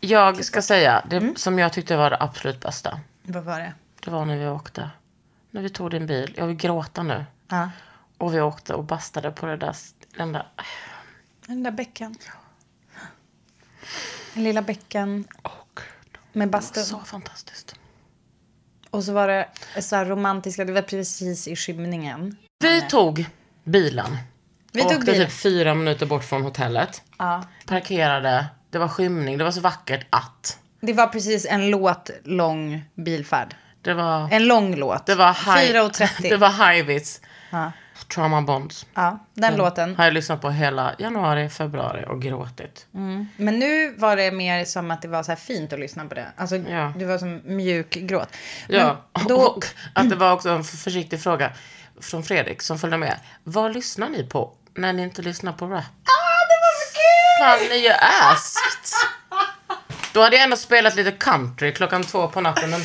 [0.00, 1.36] Jag ska säga, det Mm.
[1.36, 3.00] som jag tyckte var det absolut bästa.
[3.22, 3.72] Vad var det?
[4.04, 4.90] Det var när vi åkte.
[5.50, 6.34] När vi tog din bil.
[6.36, 7.24] Jag vill gråta nu.
[7.48, 7.70] Ja.
[8.18, 9.76] Och vi åkte och bastade på det där,
[10.16, 10.46] den där
[11.46, 12.16] Den där bäcken.
[14.34, 15.24] Den lilla bäcken
[16.32, 16.84] med bastun.
[16.84, 17.74] Så fantastiskt.
[18.90, 19.48] Och så var det
[19.82, 22.36] så här romantiska, det var precis i skymningen.
[22.58, 23.26] Vi tog
[23.64, 24.16] bilen.
[24.72, 25.26] Vi tog Åkte bilen.
[25.26, 27.02] typ fyra minuter bort från hotellet.
[27.18, 27.44] Ja.
[27.66, 28.46] Parkerade.
[28.70, 29.38] Det var skymning.
[29.38, 30.58] Det var så vackert att.
[30.80, 33.54] Det var precis en låt lång bilfärd.
[33.82, 34.28] Det var...
[34.32, 35.06] En lång låt.
[35.06, 36.08] Det var high, 4.30.
[36.30, 37.20] Det var Highwits.
[37.50, 37.72] Ja.
[38.14, 38.86] Trauma Bonds.
[38.94, 39.96] Ja, den låten.
[39.96, 42.86] Har jag lyssnat på hela januari, februari och gråtit.
[43.36, 46.14] Men nu var det mer som att det var så här fint att lyssna på
[46.14, 46.26] det.
[46.36, 46.92] Alltså, Ja.
[46.96, 48.28] det var som mjuk gråt.
[48.68, 51.52] Ja, Men då, och att det var också en försiktig fråga
[52.00, 53.16] från Fredrik som följde med.
[53.44, 55.74] Vad lyssnar ni på när ni inte lyssnar på rap?
[55.74, 57.27] ah, det var så kul!
[57.38, 57.98] Fan, ni är
[58.32, 58.94] asked.
[60.12, 62.70] Då hade jag ändå spelat lite country klockan två på natten.
[62.70, 62.80] Men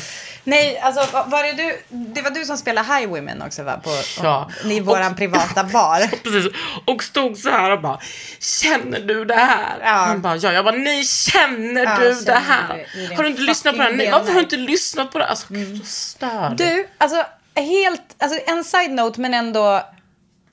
[0.46, 1.82] Nej, alltså va- var det du?
[1.88, 3.80] Det var du som spelade High Women också va?
[3.84, 3.90] På,
[4.22, 4.50] Ja.
[4.64, 6.00] I våran Och- privata bar.
[6.22, 6.52] Precis.
[6.86, 7.98] Och stod så här och bara,
[8.40, 9.78] känner du det här?
[9.80, 9.90] Ja.
[9.90, 10.52] Han bara, ja.
[10.52, 12.86] Jag bara, nej, känner Ja, du känner det här?
[13.08, 13.84] du Har du inte lyssnat på det?
[13.88, 13.92] här?
[13.96, 15.26] Nej, varför har du inte lyssnat på det?
[15.26, 17.24] Alltså, gud, så stör Du, alltså
[17.56, 19.82] helt, alltså en side note men ändå,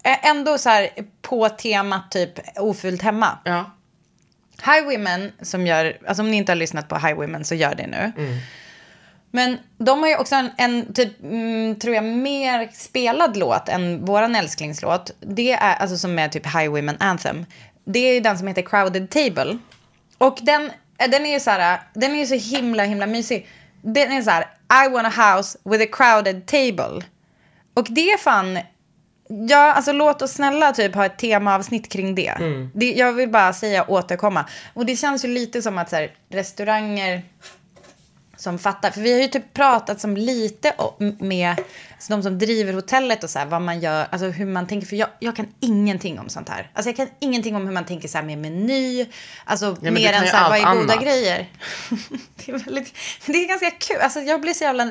[0.03, 0.89] ändå så här
[1.21, 3.37] på temat typ ofyllt hemma.
[3.43, 3.71] Ja.
[4.65, 7.75] High Women som gör, alltså om ni inte har lyssnat på High Women så gör
[7.75, 8.11] det nu.
[8.17, 8.37] Mm.
[9.31, 14.05] Men de har ju också en, en typ, mm, tror jag, mer spelad låt än
[14.05, 15.11] våran älsklingslåt.
[15.19, 17.45] Det är, alltså som är typ High Women Anthem.
[17.85, 19.57] Det är ju den som heter Crowded Table.
[20.17, 23.47] Och den, eh, den är ju så här, den är ju så himla, himla mysig.
[23.81, 24.45] Den är så här,
[24.85, 27.05] I want a house with a crowded table.
[27.73, 28.59] Och det är fan,
[29.49, 32.33] ja alltså låt oss snälla typ ha ett temaavsnitt kring det.
[32.73, 32.91] det.
[32.91, 34.45] Jag vill bara säga återkomma.
[34.73, 37.21] Och det känns ju lite som att så här, restauranger
[38.41, 38.91] som fattar.
[38.91, 40.73] För vi har ju typ pratat som lite
[41.19, 41.55] med
[41.93, 44.87] alltså de som driver hotellet och så här, vad man gör, alltså hur man tänker.
[44.87, 46.71] För jag, jag kan ingenting om sånt här.
[46.73, 49.05] Alltså jag kan ingenting om hur man tänker så här med meny.
[49.45, 51.03] Alltså men mer än så här, vad är goda annat.
[51.03, 51.49] grejer.
[52.35, 52.93] det, är väldigt,
[53.25, 53.97] det är ganska kul.
[54.01, 54.89] Alltså jag blir så jävla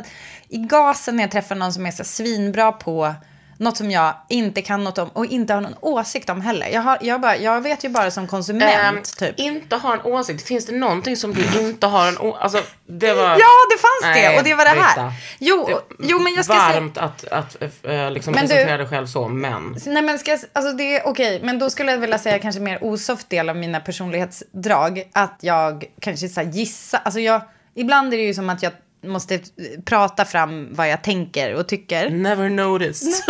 [0.49, 3.15] i gasen när jag träffar någon som är så svinbra på
[3.61, 6.67] något som jag inte kan något om och inte har någon åsikt om heller.
[6.67, 9.39] Jag, har, jag, bara, jag vet ju bara som konsument Ehm, typ.
[9.41, 10.47] Inte ha en åsikt.
[10.47, 12.43] Finns det någonting som du inte har en åsikt?
[12.43, 13.23] Alltså, det var...
[13.23, 13.37] Ja,
[13.71, 15.13] det fanns Nej, det och det var det här.
[15.39, 16.73] Jo, Det- jo men jag ska säga...
[16.81, 19.77] Varmt att, att äh, liksom Men du- presentera dig själv så, men...
[19.87, 22.85] Nej men ska alltså det är okej, men då skulle jag vilja säga kanske mer
[22.85, 25.03] osoft del av mina personlighetsdrag.
[25.13, 27.43] Att jag kanske så här gissar, alltså jag,
[27.75, 28.73] ibland är det ju som att jag
[29.07, 29.41] måste eh,
[29.85, 32.11] prata fram vad jag tänker och tycker.
[32.11, 33.09] Never noticed.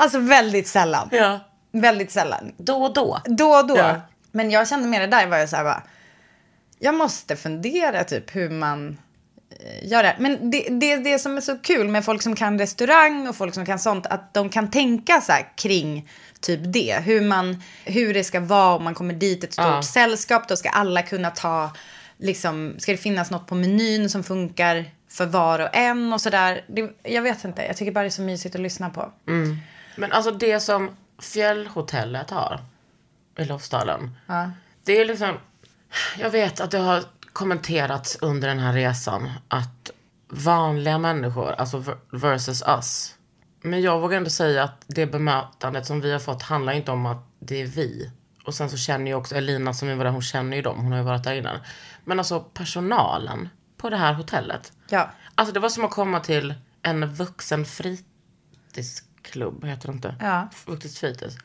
[0.00, 1.08] Alltså väldigt sällan.
[1.12, 1.40] ja.
[1.72, 2.52] Väldigt sällan.
[2.56, 3.20] Då och då.
[3.24, 3.76] Då och då.
[3.76, 4.00] Ja.
[4.32, 5.82] Men jag kände med det där var jag så här bara,
[6.78, 8.98] jag måste fundera typ hur man
[9.50, 10.16] eh, gör det.
[10.18, 13.54] Men det, det, det som är så kul med folk som kan restaurang och folk
[13.54, 16.08] som kan sånt, att de kan tänka så kring
[16.40, 16.96] typ det.
[17.04, 19.82] Hur, man, hur det ska vara om man kommer dit ett stort Ja.
[19.82, 20.48] sällskap.
[20.48, 21.70] Då ska alla kunna ta,
[22.18, 26.64] liksom, ska det finnas något på menyn som funkar för var och en och sådär.
[27.02, 29.12] Jag vet inte, jag tycker bara det är så mysigt att lyssna på.
[30.00, 32.60] Men alltså det som fjällhotellet har
[33.38, 34.16] i Lofsdalen.
[34.84, 35.38] Det är liksom,
[36.18, 39.90] jag vet att det har kommenterats under den här resan att
[40.28, 43.14] vanliga människor, alltså ver- versus us.
[43.62, 47.06] Men jag vågar ändå säga att det bemötandet som vi har fått handlar inte om
[47.06, 48.10] att det är vi.
[48.44, 50.92] Och sen så känner ju också Elina som var där, hon känner ju dem, hon
[50.92, 51.58] har ju varit där innan.
[52.04, 54.72] Men alltså personalen på det här hotellet.
[54.88, 55.10] Ja.
[55.34, 57.64] Alltså det var som att komma till en vuxen
[59.22, 60.14] fritidsklubb, heter det inte?
[60.20, 60.48] Ja.
[60.66, 61.36] Vuxet fritids.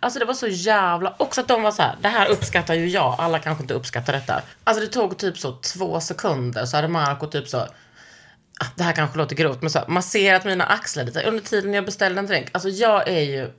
[0.00, 2.88] Alltså det var så jävla, också att de var så här, det här uppskattar ju
[2.88, 4.42] jag, alla kanske inte uppskattar detta.
[4.64, 8.92] Alltså det tog typ så två sekunder så hade Marco typ så, ah, det här
[8.92, 12.26] kanske låter grovt, men så här, masserat mina axlar lite under tiden jag beställde en
[12.26, 12.48] drink.
[12.52, 13.52] Alltså jag är ju,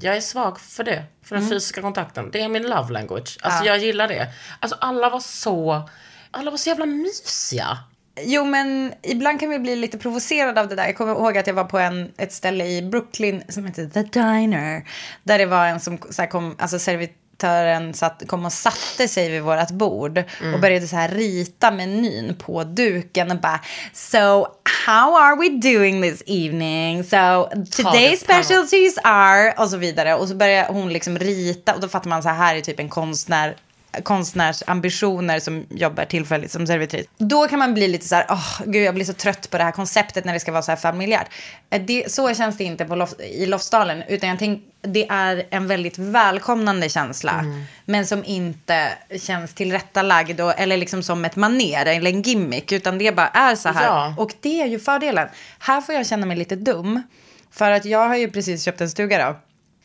[0.00, 2.30] jag är svag för det, för den fysiska kontakten.
[2.30, 3.38] Det är min love language.
[3.42, 4.32] Alltså jag gillar det.
[4.60, 5.88] Alltså alla var så,
[6.30, 7.78] alla var så jävla mysiga.
[8.20, 10.86] Jo, men ibland kan vi bli lite provocerade av det där.
[10.86, 14.02] Jag kommer ihåg att jag var på en, ett ställe i Brooklyn som heter The
[14.02, 14.84] Diner.
[15.22, 19.30] Där det var en som så här, kom, alltså servitören satt, kom och satte sig
[19.30, 20.18] vid vårt bord.
[20.54, 23.60] Och började så här rita menyn på duken och bara
[23.92, 24.46] So,
[24.86, 27.04] how are we doing this evening?
[27.04, 29.54] So, today's specialties are...
[29.58, 30.14] Och så vidare.
[30.14, 31.74] Och så började hon liksom rita.
[31.74, 33.56] Och då fattar man så här, här är typ en konstnär
[34.02, 37.06] konstnärsambitioner som jobbar tillfälligt som servitris.
[37.18, 39.64] Då kan man bli lite så här, åh gud jag blir så trött på det
[39.64, 41.26] här konceptet när det ska vara så här familjärt.
[41.70, 45.66] Eh, Det, så känns det inte på i Lofsdalen, utan jag tänk, det är en
[45.66, 47.44] väldigt välkomnande känsla.
[47.84, 48.88] Men som inte
[49.20, 53.54] känns tillrättalagd och, eller liksom som ett maner eller en gimmick, utan det bara är
[53.54, 53.84] så här.
[53.84, 54.14] Ja.
[54.18, 55.28] Och det är ju fördelen.
[55.58, 57.02] Här får jag känna mig lite dum,
[57.50, 59.36] för att jag har ju precis köpt en stuga då.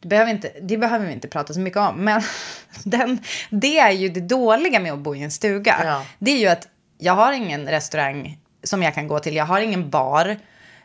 [0.01, 1.95] Det behöver, inte, det behöver vi inte prata så mycket om.
[1.95, 2.21] Men
[2.83, 3.19] den,
[3.49, 5.75] det är ju det dåliga med att bo i en stuga.
[5.83, 6.05] Ja.
[6.19, 9.35] Det är ju att jag har ingen restaurang som jag kan gå till.
[9.35, 10.37] Jag har ingen bar.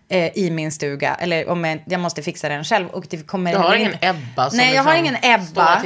[0.09, 1.15] eh, i min stuga.
[1.15, 2.89] Eller om jag, jag måste fixa den själv.
[2.89, 5.83] Och det kommer Du har ingen Ebba som Nej, jag har liksom ingen Ebba.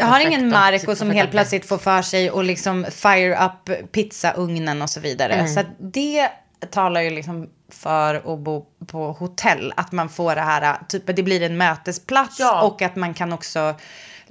[0.00, 4.82] jag har ingen Marco som helt plötsligt får för sig och liksom fire up pizzaugnen
[4.82, 5.32] och så vidare.
[5.32, 5.48] Mm.
[5.48, 6.28] Så det
[6.70, 9.72] talar ju liksom för att bo på hotell.
[9.76, 12.62] Att man får det här, typ det blir en mötesplats Ja.
[12.62, 13.74] och att man kan också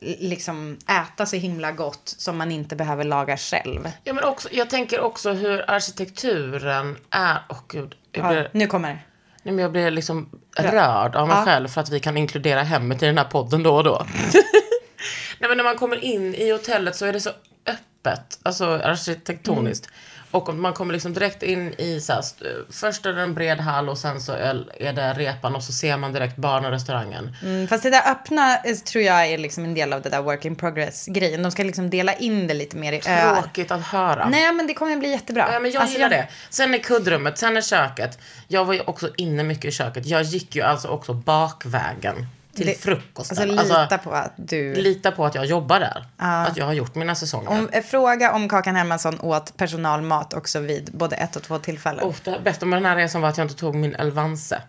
[0.01, 3.91] liksom äta så himla gott som man inte behöver laga själv.
[4.03, 7.37] Ja, men också, jag tänker också hur arkitekturen är.
[7.49, 7.95] Åh gud.
[8.11, 8.99] Jag blir, Ja, nu kommer det.
[9.43, 11.45] nej, men jag blir liksom rörd av mig Ja.
[11.45, 14.05] själv för att vi kan inkludera hemmet i den här podden då och då.
[15.39, 17.29] nej, men när man kommer in i hotellet så är det så
[17.65, 19.87] öppet, alltså arkitektoniskt.
[20.31, 23.33] Och om man kommer liksom direkt in i så här, st- först är det en
[23.33, 26.71] bred hall och sen så är det repan och så ser man direkt barn och
[26.71, 27.35] restaurangen.
[27.43, 30.45] Mm, fast det där öppna tror jag är liksom en del av det där work
[30.45, 31.43] in progress-grejen.
[31.43, 33.41] De ska liksom dela in det lite mer i öar.
[33.41, 34.29] Tråkigt att höra.
[34.29, 35.49] Nej, men det kommer bli jättebra.
[35.53, 36.27] Ja, men jag Alltså, gillar det.
[36.49, 38.19] Sen är kuddrummet, sen är köket.
[38.47, 40.05] Jag var ju också inne mycket i köket.
[40.05, 43.49] Jag gick ju alltså också bakvägen till Det- frukosten.
[43.59, 44.75] Alltså lita på att du...
[44.75, 46.05] Lita på att jag jobbar där.
[46.17, 46.25] Ja.
[46.45, 47.49] Att jag har gjort mina säsonger.
[47.49, 52.05] Om, eh, fråga om Kakan Hermansson åt personalmat också vid både ett och två tillfällen.
[52.05, 54.61] Oh, det bästa med den här resan var att jag inte tog min Elvanse.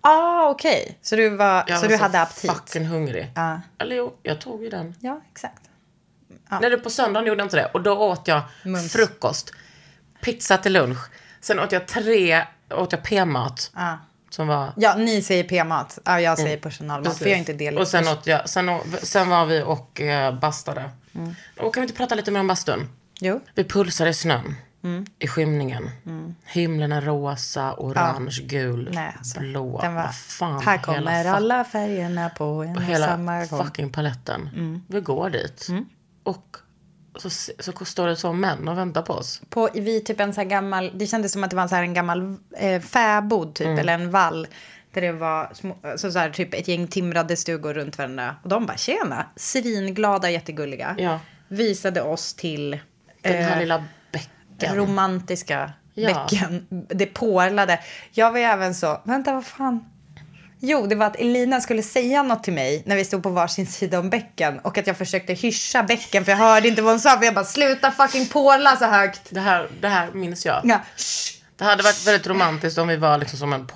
[0.00, 0.98] Ah, okej.
[1.02, 2.50] Så du, var, Jag så var du så hade aptit?
[2.52, 3.32] fucking hungrig.
[3.34, 3.60] Ja.
[3.78, 4.94] Eller jo, jag tog ju den.
[5.00, 5.62] Ja, exakt.
[6.60, 7.70] Nej, det på söndagen gjorde jag inte det.
[7.74, 8.92] Och då åt jag Mums.
[8.92, 9.52] frukost,
[10.22, 10.98] pizza till lunch.
[11.40, 13.70] Sen åt jag tre, åt jag p-mat.
[13.74, 13.98] Ja.
[14.30, 15.98] Som var Ja, ni säger p-mat.
[16.04, 17.04] Ja, jag säger personalmat.
[17.04, 17.18] Precis.
[17.18, 20.38] För jag är inte del Och sen, åt jag, sen, sen var vi och eh,
[20.38, 20.90] bastade.
[21.14, 21.34] Mm.
[21.60, 22.88] Och kan vi inte prata lite mer om bastun?
[23.20, 23.40] Jo.
[23.54, 24.54] Vi pulsar i snön.
[24.84, 25.06] Mm.
[25.18, 25.90] I skymningen.
[26.44, 29.80] Himlen är rosa, orange, gul, Nej, alltså, blå.
[29.80, 33.64] Den var, Vad fan, här kommer hela, alla färgerna på en och hela samma gång.
[33.64, 34.50] fucking paletten.
[34.54, 34.82] Mm.
[34.88, 35.66] Vi går dit.
[36.22, 36.56] Och
[37.18, 39.42] så, så står det två män och väntar på oss.
[39.48, 41.82] På, vid typ en så gammal, det kändes som att det var en, så här
[41.82, 43.78] en gammal eh, fäbod typ, Mm.
[43.78, 44.46] eller en vall.
[44.92, 48.36] Där det var små, så, så här, typ ett gäng timrade stugor runt varandra.
[48.42, 50.94] Och de bara tjena, svinglada, jättegulliga.
[50.98, 51.20] Ja.
[51.48, 52.78] Visade oss till
[53.22, 54.76] Den här eh, lilla bäcken.
[54.76, 56.14] romantiska Ja.
[56.30, 56.66] bäcken.
[56.88, 57.80] Det porlade.
[58.12, 59.84] Jag var ju även så, vänta vad fan.
[60.60, 63.66] Jo, det var att Elina skulle säga något till mig när vi stod på varsin
[63.66, 67.00] sida om bäcken och att jag försökte hyscha bäcken för jag hörde inte vad hon
[67.00, 69.22] sa för jag bara sluta fucking porla så högt.
[69.30, 70.60] Det här, det här minns jag.
[70.64, 70.80] Ja.
[71.56, 73.66] Det hade varit väldigt romantiskt om vi var liksom som en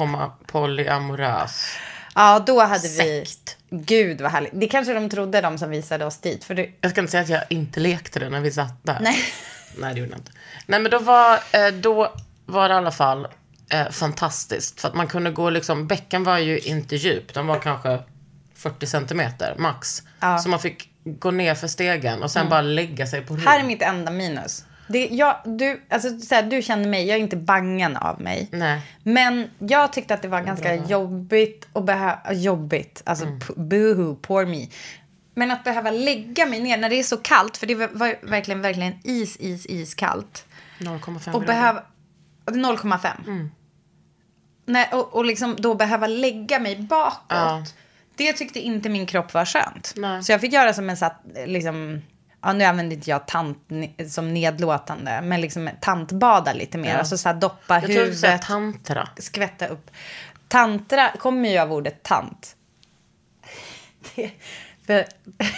[0.47, 1.67] polyamorös.
[2.15, 3.25] Ja, då hade vi...
[3.71, 4.53] Gud vad härligt.
[4.55, 6.45] Det kanske de trodde de som visade oss dit.
[6.45, 6.69] För det...
[6.81, 8.99] Jag ska inte säga att jag inte lekte det när vi satt där.
[9.01, 9.19] Nej.
[9.77, 10.33] Nej, det gjorde jag inte.
[10.67, 12.13] Nej, men då var, eh, då
[12.47, 13.29] var det i alla fall
[13.73, 14.81] eh, fantastiskt.
[14.81, 17.35] För att man kunde gå liksom, bäcken var ju inte djup.
[17.35, 17.99] Den var kanske
[18.55, 20.03] 40 centimeter max.
[20.21, 20.39] Ja.
[20.39, 22.51] Så man fick gå ner för stegen och sen Mm.
[22.51, 23.45] bara lägga sig på rygg.
[23.47, 24.65] Här är mitt enda minus.
[24.89, 28.49] Det, jag, du, alltså, så här, du känner mig, jag är inte bangen av mig.
[28.53, 28.81] Nej.
[29.03, 33.39] Men jag tyckte att det var ganska jobbigt att behöva, jobbigt, alltså mm.
[33.57, 34.67] boohoo, poor me.
[35.35, 38.61] Men att behöva lägga mig ner när det är så kallt, för det var, verkligen,
[38.63, 40.45] verkligen is, is, iskallt.
[40.79, 41.47] 0,5 Och grader.
[41.47, 41.83] behöva,
[42.47, 43.49] 0,5.
[44.65, 47.23] Nej, och, och liksom då behöva lägga mig bakåt.
[47.29, 47.65] Ja.
[48.17, 49.93] Det tyckte inte min kropp var skönt.
[49.97, 50.23] Nej.
[50.23, 52.03] Så jag fick göra som en satt, liksom,
[52.43, 53.59] ja nu använder inte jag tant
[54.11, 56.91] som nedlåtande, men liksom tantbada lite mer.
[56.91, 56.99] Ja.
[56.99, 59.09] Alltså så här doppa Jag huvudet, tantra.
[59.19, 59.91] skvätta upp.
[60.49, 62.57] Tantra kommer ju av ordet tant.
[64.15, 64.31] Det,
[64.87, 65.05] för,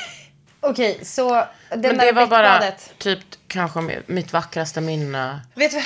[0.60, 1.34] Okej, så
[1.70, 5.40] den Men där det var bara typ kanske mi- mitt vackraste minne.
[5.54, 5.80] Vet du,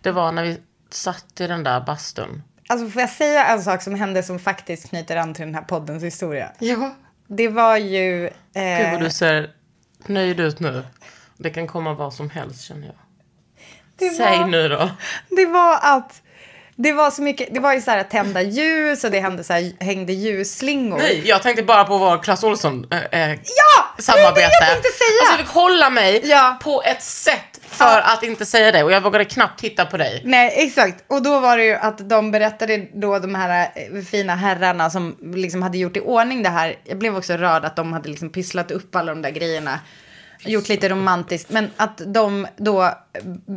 [0.00, 0.60] Det var när vi
[0.90, 2.42] satt i den där bastun.
[2.72, 5.62] Alltså får jag säga en sak som hände som faktiskt knyter an till den här
[5.62, 6.52] poddens historia?
[6.58, 6.94] Ja.
[7.28, 8.26] Det var ju...
[8.26, 9.50] Eh, Gud vad du ser
[10.06, 10.82] nöjd ut nu.
[11.36, 12.94] Det kan komma vad som helst känner jag.
[13.98, 14.90] det Säg var, nu då.
[15.30, 16.22] Det var att...
[16.76, 19.44] Det var så mycket, det var ju så här att tända ljus och det hände
[19.44, 20.98] så här, hängde ljusslingor.
[20.98, 24.02] Nej, jag tänkte bara på vår Clas Ohlson äh, äh, Ja!
[24.02, 24.34] samarbete.
[24.34, 25.20] Det är det jag tänkte säga!
[25.20, 26.58] Alltså jag fick hålla mig Ja.
[26.62, 28.02] på ett sätt för Ja.
[28.14, 30.22] att inte säga det och jag vågade knappt titta på dig.
[30.24, 31.04] Nej, exakt.
[31.06, 35.16] Och då var det ju att de berättade då de här eh, fina herrarna som
[35.34, 36.76] liksom hade gjort i ordning det här.
[36.84, 39.80] Jag blev också rörd att de hade liksom pysslat upp alla de där grejerna.
[40.44, 41.50] Gjort lite romantiskt.
[41.50, 42.94] Men att de då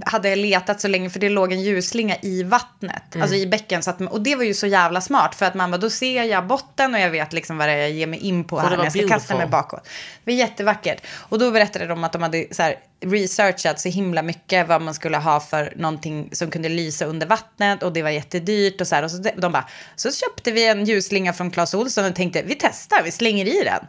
[0.06, 3.16] hade letat så länge för det låg en ljusslinga i vattnet.
[3.16, 3.22] Mm.
[3.22, 3.84] Alltså i bäcken.
[3.84, 5.36] Så att, och det var ju så jävla smart.
[5.36, 7.78] För att man bara, då ser jag botten och jag vet liksom vad det är
[7.78, 9.88] jag ger mig in på här när jag ska kasta mig bakåt.
[10.24, 11.02] Det var jättevackert.
[11.18, 12.76] Och då berättade de att de hade så här,
[13.06, 17.84] researchat så himla mycket vad man skulle ha för någonting som kunde lysa under vattnet
[17.84, 19.04] och det var jättedyrt och så här.
[19.04, 22.56] Och så de bara, så köpte vi en ljusslinga från Clas Ohlson och tänkte vi
[22.56, 23.88] testar, vi slänger i den.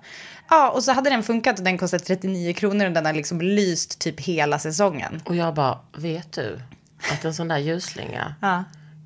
[0.49, 3.41] Ja, och så hade den funkat och den kostade 39 kronor och den har liksom
[3.41, 5.23] lyst typ hela säsongen.
[5.25, 6.61] Och jag bara, vet du
[7.13, 8.65] att en sån där ljusslinga Ja.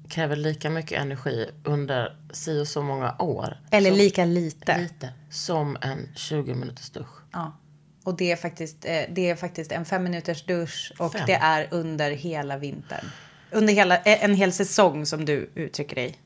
[0.09, 3.57] kräver lika mycket energi under si och så många år.
[3.71, 4.79] Eller som, lika lite.
[4.79, 5.13] lite.
[5.31, 7.07] Som en 20 minuters dusch.
[7.33, 7.57] Ja.
[8.05, 11.23] Och det är faktiskt, eh, det är faktiskt en fem minuters dusch och Fem.
[11.27, 13.05] det är under hela vintern.
[13.53, 16.17] Under hela, eh, en hel säsong som du uttrycker dig.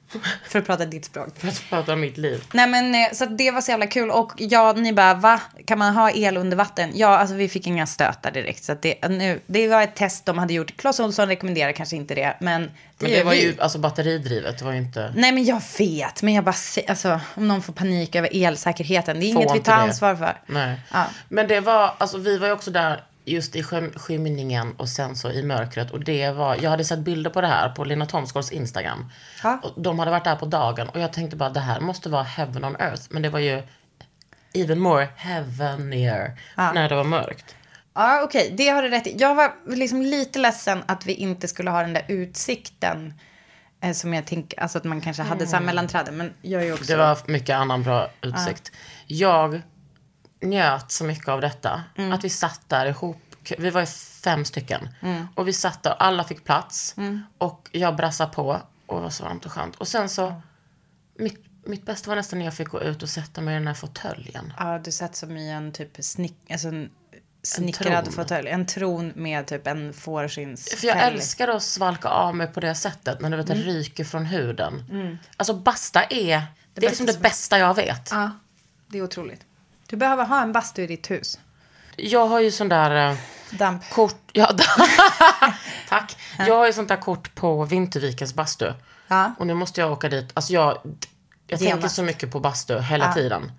[0.48, 1.28] För att prata ditt språk.
[1.38, 2.44] För att prata om mitt liv.
[2.52, 5.40] Nej men eh, så det var så jävla kul och ja, ni bara va?
[5.66, 6.90] Kan man ha el under vatten?
[6.94, 10.38] Ja, alltså vi fick inga stötar direkt så det, nu, det var ett test de
[10.38, 10.76] hade gjort.
[10.76, 13.42] Claes Olsson rekommenderar kanske inte det men det, Men det var vi.
[13.42, 14.58] ju alltså batteridrivet.
[14.58, 15.12] Det var ju inte...
[15.16, 16.54] Nej men jag vet, men jag bara
[16.88, 19.82] alltså om någon får panik över elsäkerheten, det är Får inget vi tar det.
[19.82, 20.36] ansvar för.
[20.46, 20.80] Nej.
[20.92, 21.04] Ja.
[21.28, 25.16] Men det var, alltså vi var ju också där just i skym- skymningen och sen
[25.16, 25.90] så i mörkret.
[25.90, 29.10] Och det var, jag hade sett bilder på det här på Lina Thomsgårds Instagram.
[29.42, 29.60] Ja.
[29.62, 32.22] Och de hade varit där på dagen och jag tänkte bara det här måste vara
[32.22, 33.02] heaven on earth.
[33.10, 33.62] Men det var ju
[34.52, 37.54] even more heavenier när det var mörkt.
[37.94, 39.16] Ja, okej, det har du rätt i.
[39.18, 43.14] Jag var liksom lite ledsen att vi inte skulle ha den där utsikten.
[43.82, 46.16] Eh, som jag tänker, alltså att man kanske hade så här mellan träden.
[46.16, 46.84] Men jag är också...
[46.84, 48.72] Det var mycket annan bra utsikt.
[49.06, 49.62] Jag
[50.44, 51.82] njöt så mycket av detta.
[51.96, 52.12] Mm.
[52.12, 53.16] Att vi satt där ihop.
[53.58, 54.88] Vi var ju fem stycken.
[55.00, 55.26] Mm.
[55.34, 56.94] Och vi satt där alla fick plats.
[57.38, 58.60] Och jag brassade på.
[58.86, 59.76] Och det var så varmt och skönt.
[59.76, 60.42] Och sen så.
[61.18, 63.66] Mitt, mitt bästa var nästan när jag fick gå ut och sätta mig i den
[63.66, 64.52] här fåtöljen.
[64.58, 66.90] Ja, du satt som i en typ snick, alltså en
[67.42, 68.48] snickrad fåtölj.
[68.48, 72.74] En tron med typ en fårskinns För jag älskar att svalka av mig på det
[72.74, 73.20] sättet.
[73.20, 73.66] När du vet, det Mm.
[73.66, 74.84] ryker från huden.
[75.36, 76.42] Alltså basta är.
[76.74, 78.08] Det, är liksom det bästa jag vet.
[78.10, 78.30] Ja,
[78.88, 79.46] det är otroligt.
[79.86, 81.38] Du behöver ha en bastu i ditt hus.
[81.96, 83.10] Jag har ju sån där...
[83.10, 83.16] eh,
[83.50, 83.90] Damp.
[83.90, 84.50] Kort, ja,
[85.88, 86.16] tack.
[86.38, 88.72] Jag har ju sånt där kort på Vintervikens bastu.
[89.08, 89.32] Ja.
[89.38, 90.30] Och nu måste jag åka dit.
[90.34, 90.78] Alltså jag,
[91.46, 93.52] jag tänker så mycket på bastu hela tiden.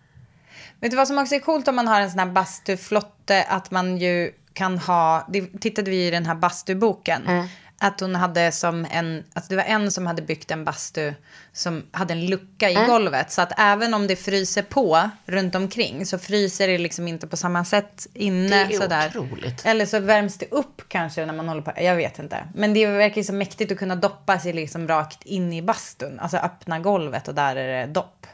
[0.80, 3.44] Vet du vad som också är coolt om man har en sån här bastuflotte?
[3.50, 7.28] Att man ju kan ha, det tittade vi i den här bastuboken.
[7.28, 7.48] Mm.
[7.86, 11.14] Att hon hade som en, alltså det var en som hade byggt en bastu
[11.54, 12.84] som hade en lucka Mm.
[12.84, 13.32] i golvet.
[13.32, 17.38] Så att även om det fryser på runt omkring så fryser det liksom inte på
[17.38, 18.66] samma sätt inne.
[18.66, 19.08] Det är sådär.
[19.18, 19.66] otroligt.
[19.66, 21.72] Eller så värms det upp kanske när man håller på.
[21.78, 22.48] Jag vet inte.
[22.56, 26.20] Men det verkar ju så mäktigt att kunna doppa sig liksom rakt in i bastun.
[26.20, 28.28] Alltså öppna golvet och där är det dopp.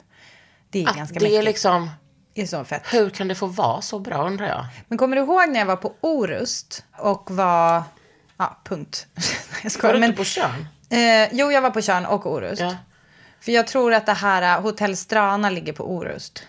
[0.70, 1.40] Det är Att ganska det mäktigt.
[1.40, 1.90] är liksom,
[2.34, 2.84] Det är så fett.
[2.94, 4.66] hur kan det få vara så bra undrar jag?
[4.88, 7.84] Men kommer du ihåg när jag var på Orust och var...
[8.42, 9.08] Ja, punkt.
[9.16, 9.94] jag Var skojar.
[9.94, 10.68] du Men, inte på Tjörn?
[10.90, 12.62] eh, jo, jag var på Tjörn och Orust.
[12.62, 12.76] Ja.
[13.42, 16.44] För jag tror att det här eh, Hotell Strana ligger på Orust.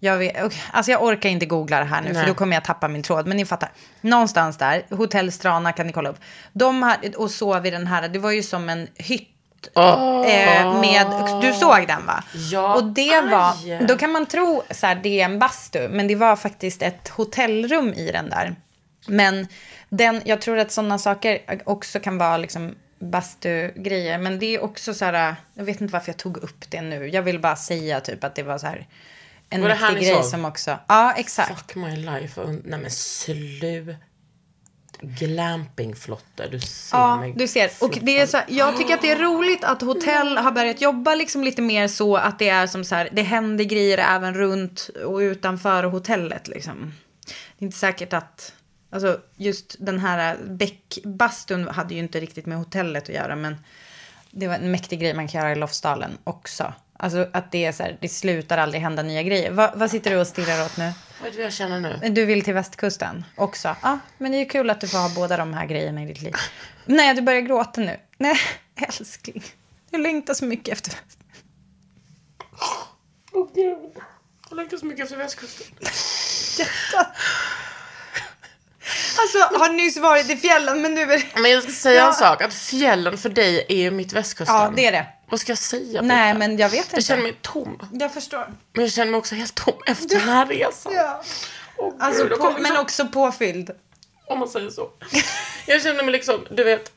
[0.00, 2.22] Jag, vet, okej, alltså jag orkar inte googla det här nu Nej.
[2.22, 3.26] för då kommer jag tappa min tråd.
[3.26, 3.70] Men ni fattar.
[4.00, 6.20] Någonstans där, Hotell Strana kan ni kolla upp.
[6.52, 9.28] De hade, och sov i den här, det var ju som en hytt.
[9.76, 11.06] Eh, med,
[11.42, 12.24] du såg den va?
[12.50, 13.84] Ja, Och det var, aj.
[13.88, 15.88] då kan man tro så här, det är en bastu.
[15.88, 18.54] Men det var faktiskt ett hotellrum i den där.
[19.06, 19.46] Men
[19.96, 24.18] den, jag tror att sådana saker också kan vara liksom bastugrejer.
[24.18, 27.06] Men det är också så här, jag vet inte varför jag tog upp det nu.
[27.08, 28.86] Jag vill bara säga typ att det var så här
[29.50, 30.24] en Var ni grej såg?
[30.24, 31.58] som också, ja exakt.
[31.60, 32.40] Fuck my life.
[32.64, 33.96] Nej men slut.
[35.00, 36.48] Glampingflotte.
[36.48, 37.32] Du ser Ja, mig.
[37.36, 37.70] du ser.
[37.80, 40.80] Och det är så här, jag tycker att det är roligt att hotell har börjat
[40.80, 44.34] jobba liksom lite mer så att det är som så här, det händer grejer även
[44.34, 46.94] runt och utanför hotellet liksom.
[47.58, 48.52] Det är inte säkert att,
[48.92, 53.56] alltså just den här bäckbastun hade ju inte riktigt med hotellet att göra men
[54.30, 56.74] det var en mäktig grej man kan göra i Lofsdalen också.
[56.96, 59.50] Alltså att det är så här, det slutar aldrig hända nya grejer.
[59.50, 60.92] Va, vad sitter du och stirrar åt nu?
[61.22, 62.08] Vad jag känner nu?
[62.08, 63.76] Du vill till västkusten också?
[63.82, 66.06] Ja, men det är ju kul att du får ha båda de här grejerna i
[66.06, 66.34] ditt liv.
[66.86, 67.96] Nej, du börjar gråta nu.
[68.18, 68.36] Nej,
[68.76, 69.44] älskling.
[69.90, 71.18] Jag längtar så mycket efter väst.
[73.32, 73.92] Åh gud.
[74.50, 75.66] Jag längtar så mycket efter västkusten.
[79.18, 81.22] Alltså, har nyss varit i fjällen, men nu är det...
[81.40, 82.06] Men jag ska säga Ja.
[82.08, 82.42] en sak.
[82.42, 84.56] Att fjällen för dig är ju mitt västkusten.
[84.56, 85.06] Ja, det är det.
[85.28, 86.02] Vad ska jag säga?
[86.02, 86.96] Nej, men jag vet inte.
[86.96, 87.88] Jag känner mig tom.
[87.92, 88.52] Jag förstår.
[88.72, 90.92] Men jag känner mig också helt tom efter den här resan.
[90.94, 91.22] Ja.
[91.76, 93.70] Gud, Alltså, på, kommer men liksom- också påfylld.
[94.26, 94.88] Om man säger så.
[95.66, 96.92] Jag känner mig liksom, du vet.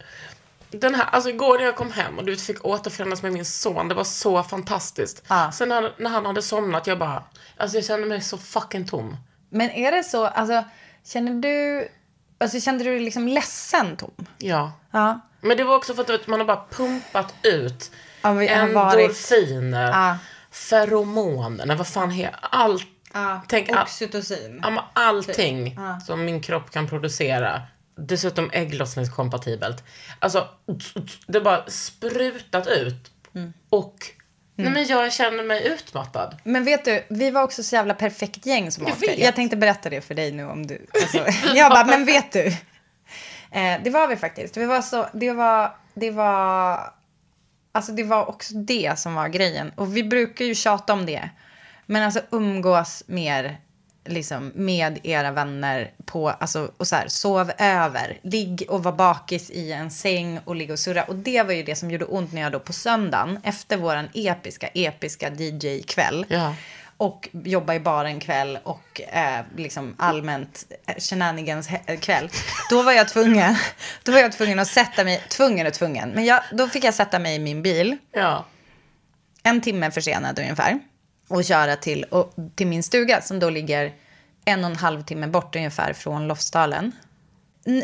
[0.71, 3.87] Den här, alltså igår när jag kom hem och du fick återförenas med min son,
[3.87, 5.23] det var så fantastiskt.
[5.27, 5.51] Ja.
[5.51, 7.23] Sen när, när han hade somnat, jag bara,
[7.57, 9.17] alltså jag kände mig så fucking tom.
[9.49, 10.63] Men är det så, alltså,
[11.05, 11.87] känner du...
[12.37, 14.11] Alltså, kände du dig liksom ledsen, Tom?
[14.37, 14.71] Ja.
[14.91, 15.19] Ja.
[15.41, 17.91] Men det var också för att man har bara pumpat ut
[18.21, 20.17] Ja, endorfiner, Ja.
[20.51, 22.87] feromoner, vad fan heter allt.
[23.13, 24.59] Ja, Tänk, all, oxytocin.
[24.63, 27.61] ja, men allting som min kropp kan producera.
[27.97, 29.83] Dessutom ägglossningskompatibelt.
[30.19, 30.47] Alltså,
[31.27, 33.11] det har bara sprutat ut.
[33.35, 33.53] Mm.
[33.69, 33.95] Och
[34.55, 36.35] nej, men jag känner mig utmattad.
[36.43, 39.07] Men vet du, vi var också så jävla perfekt gäng som Jag åkte.
[39.07, 39.19] vet.
[39.19, 40.85] Jag tänkte berätta det för dig nu om du...
[41.01, 41.25] Alltså,
[41.55, 42.45] jag bara, men vet du?
[43.51, 44.57] Eh, det var vi faktiskt.
[44.57, 46.79] Vi var så, det var, det var...
[47.71, 49.71] alltså det var också det som var grejen.
[49.75, 51.29] Och vi brukar ju tjata om det.
[51.85, 53.57] Men alltså umgås mer
[54.05, 58.17] liksom, med era vänner på, alltså, och så här, sov över.
[58.21, 61.03] Ligg och var bakis i en säng och ligga och surra.
[61.03, 64.09] Och det var ju det som gjorde ont när jag då på söndagen, efter våran
[64.13, 66.55] episka, episka DJ-kväll, Ja.
[66.97, 72.29] och jobba i baren en kväll och eh, liksom allmänt eh, shenanigans he- kväll.
[72.69, 73.55] Då var jag tvungen,
[74.03, 76.93] då var jag tvungen att sätta mig, tvungen och tvungen, men jag, då fick jag
[76.93, 78.45] sätta mig i min bil, Ja.
[79.43, 80.79] en timme försenad ungefär,
[81.27, 83.93] och köra till, och, till min stuga som då ligger
[84.45, 86.91] en och en halv timme bort ungefär från Lofsdalen.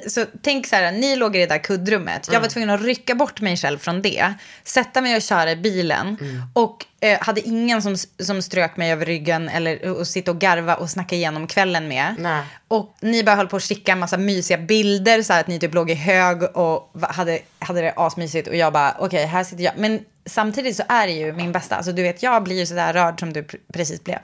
[0.07, 2.29] Så tänk så här, ni låg i det där kuddrummet.
[2.31, 4.33] Jag var tvungen att rycka bort mig själv från det.
[4.63, 6.17] Sätta mig och köra i bilen.
[6.53, 10.75] Och eh, hade ingen som, som strök mig över ryggen eller och sitta och garva
[10.75, 12.15] och snacka igenom kvällen med.
[12.19, 12.43] Nej.
[12.67, 15.21] Och ni bara höll på att skicka en massa mysiga bilder.
[15.21, 18.47] Så här att ni typ låg i hög och hade, hade det asmysigt.
[18.47, 19.73] Och jag bara, okej, här sitter jag.
[19.77, 21.75] Men samtidigt så är det ju min bästa.
[21.75, 24.17] Alltså du vet, jag blir ju sådär rörd som du pr- precis blev.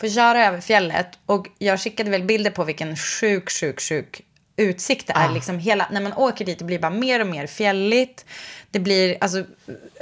[0.00, 1.06] Får köra över fjället.
[1.26, 4.20] Och jag skickade väl bilder på vilken sjuk, sjuk, sjuk
[4.56, 5.28] utsikt det är.
[5.34, 8.24] Liksom hela, när man åker dit det blir bara mer och mer fjälligt.
[8.70, 9.44] Det blir, alltså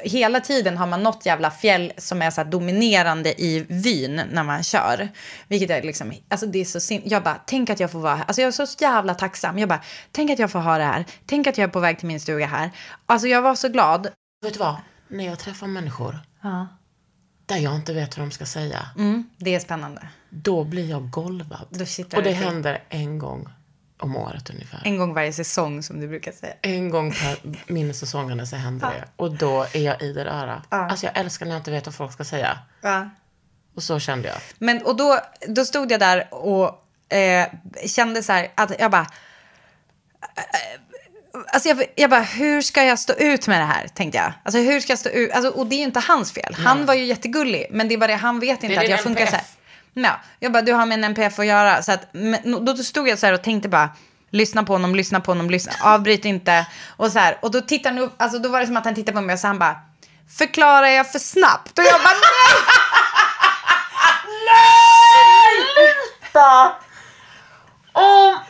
[0.04, 4.62] hela tiden har man något jävla fjäll som är så dominerande i vyn när man
[4.62, 5.08] kör.
[5.48, 8.14] Vilket är liksom, alltså det är så sin- Jag bara, tänk att jag får vara
[8.14, 8.24] här.
[8.26, 9.58] Alltså jag är så jävla tacksam.
[9.58, 9.82] Jag bara,
[10.12, 11.04] tänk att jag får ha det här.
[11.26, 12.70] Tänk att jag är på väg till min stuga här.
[13.06, 14.08] Alltså jag var så glad.
[14.44, 14.76] Vet du vad?
[15.12, 16.18] När jag träffar människor
[17.46, 20.08] där jag inte vet vad de ska säga, Mm, det är spännande.
[20.30, 21.66] då blir jag golvad.
[21.70, 22.34] Och det till.
[22.34, 23.48] händer en gång
[23.98, 24.80] om året ungefär.
[24.84, 26.54] En gång varje säsong som du brukar säga.
[26.62, 27.38] En gång per
[27.72, 29.04] minnesäsongerna så händer det.
[29.16, 30.62] Och då är jag i det öra.
[30.68, 32.58] Alltså jag älskar när jag inte vet vad folk ska säga.
[32.80, 33.10] Ja.
[33.74, 34.38] Och så kände jag.
[34.58, 36.86] Men och då, då stod jag där och
[37.16, 37.48] eh,
[37.86, 39.06] kände så här att jag bara...
[41.48, 43.88] Alltså jag, jag bara, hur ska jag stå ut med det här?
[43.88, 44.32] Tänkte jag.
[44.44, 45.32] Alltså hur ska jag stå ut?
[45.32, 46.56] Alltså, och det är ju inte hans fel.
[46.64, 47.66] Han var ju jättegullig.
[47.70, 49.44] Men det är bara det, han vet inte att jag funkar så här.
[49.94, 51.82] Ja, jag bara, du har med en NPF att göra.
[51.82, 53.90] Så att, men, då stod jag så här och tänkte bara,
[54.30, 56.66] lyssna på honom, lyssna på honom, lyssna, avbryt inte.
[56.96, 58.94] Och så här, och då tittar han upp, alltså då var det som att han
[58.94, 59.76] tittade på mig och så han bara,
[60.38, 61.78] förklarar jag för snabbt?
[61.78, 62.62] Och jag bara, nej!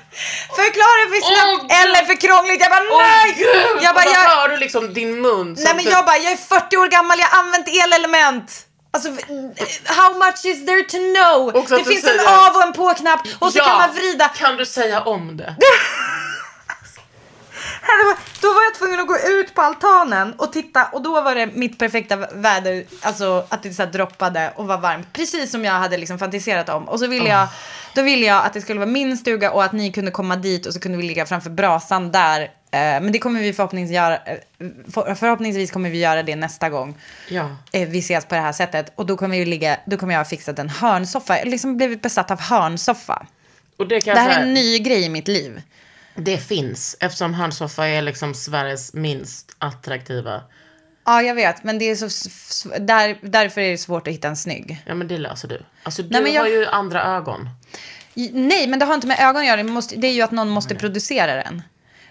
[0.56, 2.60] Förklara för snabbt Åh, eller för krångligt.
[2.60, 3.34] Jag bara Åh nej!
[3.38, 3.82] gud!
[3.82, 5.54] jag bara, jag, hör du liksom din mun.
[5.58, 8.66] nej men typ- jag bara, jag är 40 år gammal, jag har använt elelement.
[8.94, 9.08] Alltså,
[9.84, 11.52] how much is there to know?
[11.78, 14.28] Det finns en säger- av och en på-knapp och så ja, kan man vrida.
[14.28, 15.56] Kan du säga om det?
[18.42, 21.46] Då var jag tvungen att gå ut på altanen och titta och då var det
[21.46, 25.12] mitt perfekta väder, alltså att det så droppade och var varmt.
[25.12, 26.88] Precis som jag hade liksom fantiserat om.
[26.88, 27.48] Och så ville jag,
[27.94, 30.66] då ville jag att det skulle vara min stuga och att ni kunde komma dit
[30.66, 32.40] och så kunde vi ligga framför brasan där.
[32.42, 34.38] Eh, Men det kommer vi förhoppningsvis göra, eh,
[34.94, 36.94] för- förhoppningsvis kommer vi göra det nästa gång.
[37.28, 37.56] Ja.
[37.72, 38.92] eh, vi ses på det här sättet.
[38.94, 41.36] Och då kommer, vi ligga, då kommer jag ha fixat en hörnsoffa.
[41.38, 43.26] Jag har liksom blivit besatt av hörnsoffa.
[43.76, 45.62] Och det Det här är en ny grej i mitt liv.
[46.14, 46.96] Det finns.
[47.00, 50.42] Eftersom hörnsoffa är liksom Sveriges minst attraktiva.
[51.04, 51.64] Ja, jag vet.
[51.64, 54.82] Men det är så, där, därför är det svårt att hitta en snygg.
[54.86, 55.62] Ja men det löser du.
[55.82, 57.48] Alltså du Nej, men jag- har ju andra ögon.
[58.32, 59.56] Nej, men det har inte med ögon att göra.
[59.56, 61.62] Det, måste, det är ju att någon måste producera den.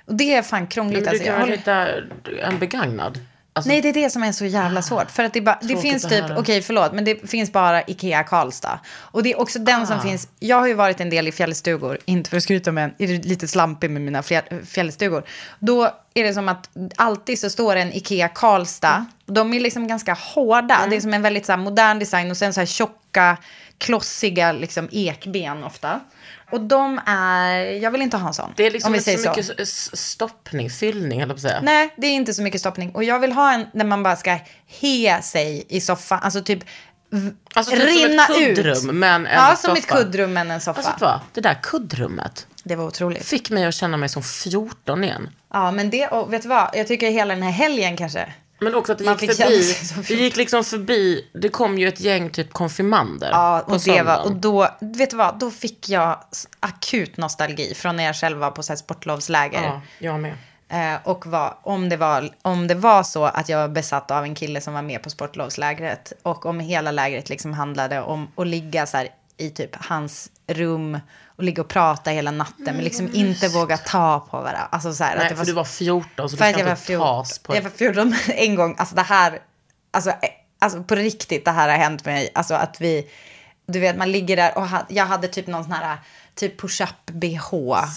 [0.06, 0.96] Och det är fan krångligt.
[0.96, 2.02] Men du Alltså, jag kan väl håller...
[2.38, 3.20] hitta en begagnad?
[3.54, 5.12] Alltså, Nej, det är det som är så jävla svårt.
[5.12, 8.80] För att det, bara, det finns typ, okej förlåt, men det finns bara Ikea Karlstad.
[8.88, 9.86] Och det är också den Ah.
[9.86, 12.94] som finns, jag har ju varit en del i fjällstugor, inte för att skryta men
[12.98, 15.24] är det lite slampig med mina fjäll- fjällstugor.
[15.60, 15.84] Då
[16.14, 20.76] är det som att alltid så står en Ikea Karlstad, de är liksom ganska hårda,
[20.78, 20.90] Mm.
[20.90, 23.38] det är som en väldigt så modern design och sen så här tjocka,
[23.78, 26.00] klossiga liksom ekben ofta.
[26.52, 28.54] Och de är, jag vill inte ha en sån.
[28.56, 29.52] det är liksom om vi inte säger så så.
[29.54, 29.68] mycket
[30.00, 31.60] stoppning, fyllning eller på att säga.
[31.64, 32.92] Nej, det är inte så mycket stoppning.
[32.96, 34.40] Och jag vill ha en där man bara ska
[34.82, 36.20] he sig i soffan.
[36.24, 36.64] Alltså typ
[37.54, 38.56] Alltså typ rinna som ett ut.
[38.58, 39.56] kuddrum men en Ja, soffa.
[39.68, 40.78] som ett kuddrum men en soffa.
[40.78, 41.20] Alltså vet vad?
[41.34, 43.26] Det där kuddrummet det var otroligt.
[43.26, 45.30] fick mig att känna mig som 14 igen.
[45.54, 46.70] Ja, men det, och vet du vad?
[46.74, 48.34] Jag tycker hela den här helgen kanske.
[48.62, 49.76] Men också att det Man gick förbi.
[50.08, 51.30] Det gick liksom förbi.
[51.34, 53.30] Det kom ju ett gäng typ konfirmander.
[53.32, 55.40] Ja, och det var, och då, vet du vad?
[55.40, 56.20] Då fick jag
[56.60, 59.64] akut nostalgi från när jag själv var på så här sportlovsläger.
[59.64, 60.34] Ja, jag med.
[60.70, 64.24] Eh, och var, om, det var, om det var så att jag var besatt av
[64.24, 68.48] en kille som var med på sportlovslägret och om hela lägret liksom handlade om att
[68.48, 69.08] ligga så här
[69.38, 71.00] i typ hans rum
[71.42, 74.68] och ligga och prata hela natten men liksom inte våga ta på varandra.
[74.72, 76.72] Alltså så här, Nej, att det för du var 14 så för du ska var
[76.72, 79.40] inte 14, tas på jag var 14 en gång, alltså det här,
[79.92, 80.16] alltså, eh,
[80.60, 83.08] alltså på riktigt det här har hänt mig, alltså att vi,
[83.68, 85.98] du vet man ligger där och ha, jag hade typ någon sån här
[86.36, 87.54] typ push-up-bh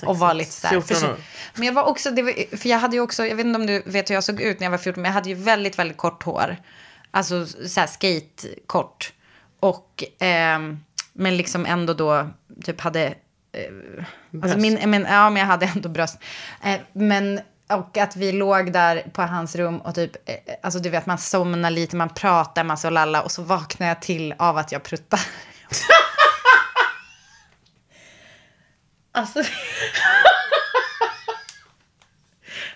[0.07, 0.81] och var lite så här.
[0.81, 1.17] 14 år.
[1.55, 3.67] Men jag var också, det var, för jag hade ju också, jag vet inte om
[3.67, 5.79] du vet hur jag såg ut när jag var 14, men jag hade ju väldigt,
[5.79, 6.57] väldigt kort hår.
[7.11, 9.13] Alltså så här skate-kort.
[9.61, 10.81] Och, ehm,
[11.13, 12.29] men liksom ändå då
[12.65, 13.13] typ hade, eh,
[14.43, 16.19] alltså min, men, ja men jag hade ändå bröst.
[16.63, 20.91] Eh, men, och att vi låg där på hans rum och typ, eh, alltså du
[20.91, 24.57] vet man somnar lite, man pratar massa och lalla och så vaknar jag till av
[24.57, 25.21] att jag pruttar.
[29.13, 29.39] alltså,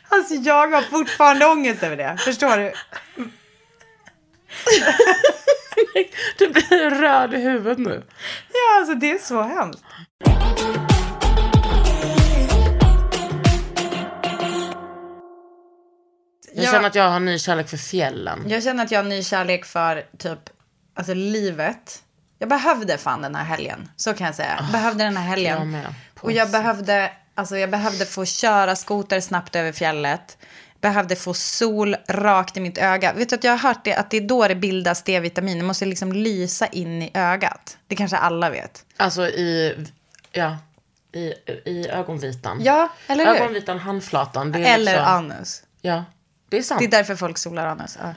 [0.09, 2.73] alltså jag har fortfarande ångest över det, förstår du?
[6.39, 8.03] Du blir röd i huvudet nu.
[8.53, 9.83] Ja, alltså det är så hemskt.
[16.55, 16.71] Jag Ja.
[16.71, 18.45] känner att jag har ny kärlek för fjällen.
[18.49, 20.39] Jag känner att jag har ny kärlek för typ,
[20.97, 22.03] alltså livet.
[22.39, 24.57] Jag behövde fan den här helgen, så kan jag säga.
[24.61, 25.75] Jag behövde den här helgen.
[25.75, 25.95] jag.
[26.21, 30.39] Och jag behövde, alltså jag behövde få köra skoter snabbt över fjället.
[30.81, 33.13] Behövde få sol rakt i mitt öga.
[33.13, 35.59] Vet du att jag har hört det, att det är då det bildas D-vitamin.
[35.59, 37.79] Det måste liksom lysa in i ögat.
[37.87, 38.85] Det kanske alla vet.
[38.97, 39.77] Alltså i,
[40.33, 40.57] ja,
[41.13, 42.59] i, i ögonvitan.
[42.63, 43.35] Ja, eller hur?
[43.41, 44.55] Ögonvitan, handflatan.
[44.55, 45.63] Eller liksom, anus.
[45.81, 46.05] Ja,
[46.49, 46.79] det är sant.
[46.79, 47.99] Det är därför folk solar anus.
[48.03, 48.15] Ja.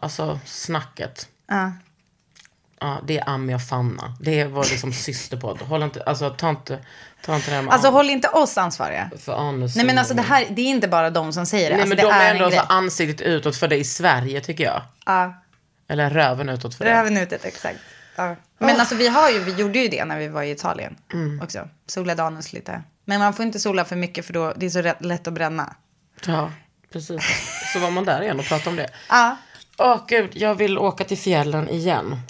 [0.00, 1.28] Alltså snacket.
[1.46, 1.72] Ja.
[2.84, 4.16] Ja, det är Ami och Fanna.
[4.20, 5.58] Det är vår liksom systerpodd.
[5.62, 6.78] Håll inte, alltså ta inte,
[7.24, 9.10] ta inte det här med Alltså håll inte oss ansvariga.
[9.20, 9.76] för anus.
[9.76, 11.76] Nej men alltså det här, det är inte bara de som säger det.
[11.76, 14.40] Nej alltså, men det de är är ändå så ansiktet utåt för det i Sverige
[14.40, 14.82] tycker jag.
[15.06, 15.34] Ja.
[15.88, 16.90] Eller röven utåt för det.
[16.90, 17.78] Röven utet, exakt.
[18.16, 18.36] Ja.
[18.58, 21.40] Men alltså vi har ju, vi gjorde ju det när vi var i Italien Mm.
[21.42, 21.68] också.
[21.86, 22.82] Solade anus lite.
[23.04, 25.32] Men man får inte sola för mycket för då, det är så rätt, lätt att
[25.34, 25.74] bränna.
[26.26, 26.50] Ja,
[26.92, 27.22] precis.
[27.72, 28.88] Så var man där igen och pratade om det.
[29.08, 29.36] Ja.
[29.78, 32.20] Åh gud, jag vill åka till fjällen igen.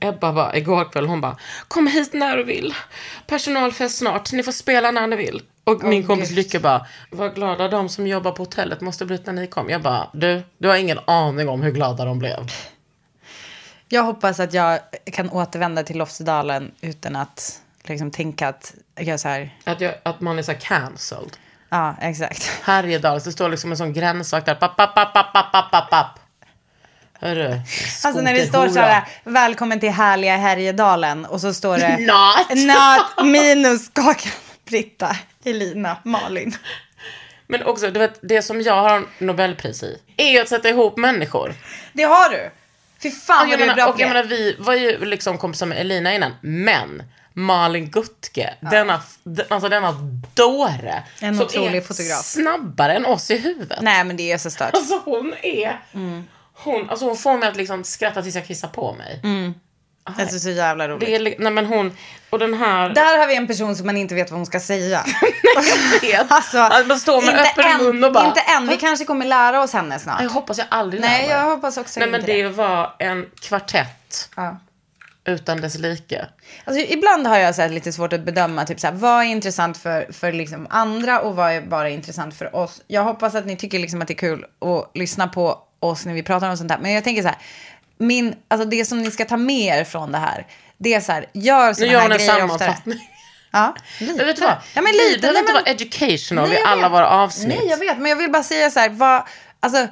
[0.00, 1.36] Ebba bara, igår kväll, hon bara,
[1.68, 2.74] kom hit när du vill.
[3.26, 5.42] Personalfest snart, ni får spela när ni vill.
[5.64, 6.30] Och min kompis.
[6.30, 9.70] Lycka bara, vad glada de som jobbar på hotellet måste blivit när ni kom.
[9.70, 12.46] Jag bara, du, du har ingen aning om hur glada de blev.
[13.88, 14.80] Jag hoppas att jag
[15.12, 19.94] kan återvända till Lofsdalen utan att liksom tänka att jag är så här, Att, jag,
[20.02, 21.36] att man är så här cancelled.
[21.68, 22.50] ja exakt.
[22.62, 24.54] Härjedal, det står liksom en sån gränsvakt där.
[24.54, 26.18] Papp, papp, papp, papp, papp, papp.
[27.20, 27.60] Hörru,
[28.04, 32.66] Alltså när det står så här, välkommen till härliga Härjedalen och så står det Not.
[32.66, 34.32] Not minus Kakan,
[34.64, 36.56] Britta, Elina, Malin.
[37.46, 40.96] Men också, du vet, det som jag har Nobelpris i, är ju att sätta ihop
[40.96, 41.54] människor.
[41.92, 42.50] Det har du.
[43.02, 44.14] Fy fan Och jag, vad du är bra och på jag det.
[44.14, 47.02] menar, vi var ju liksom kompisar med Elina innan, men
[47.32, 49.92] Malin Gutke, denna, d- alltså denna
[50.34, 52.24] dåre, En som otrolig är fotograf.
[52.24, 53.78] snabbare än oss i huvudet.
[53.82, 54.74] Nej men det är så stört.
[54.74, 55.80] Alltså hon är,
[56.64, 59.20] hon, alltså hon får mig att liksom skratta tills jag kissar på mig.
[60.16, 61.08] Det är så, så jävla roligt.
[61.08, 61.96] Det är, nej men hon,
[62.30, 62.88] och den här...
[62.88, 65.04] Där har vi en person som man inte vet vad hon ska säga.
[66.02, 66.26] vet.
[66.32, 69.62] alltså, man står med öppen än, mun och bara- Inte än, vi kanske kommer lära
[69.62, 70.22] oss henne snart.
[70.22, 71.36] Jag hoppas jag aldrig Nej, lär mig.
[71.36, 72.48] jag hoppas också Nej men det det.
[72.48, 74.56] var en kvartett Ja.
[75.24, 76.26] utan dess like.
[76.64, 79.78] Alltså, ibland har jag så lite svårt att bedöma typ, så här, vad är intressant
[79.78, 82.82] för, för liksom, andra och vad är bara intressant för oss.
[82.86, 86.14] Jag hoppas att ni tycker liksom, att det är kul att lyssna på oss när
[86.14, 86.78] vi pratar om sånt här.
[86.78, 87.38] Men jag tänker så här,
[87.98, 90.46] min, alltså, det som ni ska ta med er från det här,
[90.78, 92.58] det är så här, gör Nu såna gör här hon en grejer oftare.
[92.58, 92.98] sammanfattning.
[93.50, 94.12] Ja, lite.
[94.14, 94.56] Men vet du vad?
[94.74, 95.20] Ja, men Vi lite.
[95.20, 97.48] behöver Nej, inte vara educational Nej, i alla våra avsnitt.
[97.58, 97.98] Nej, jag vet.
[97.98, 99.22] Men jag vill bara säga så här, vad,
[99.60, 99.86] alltså,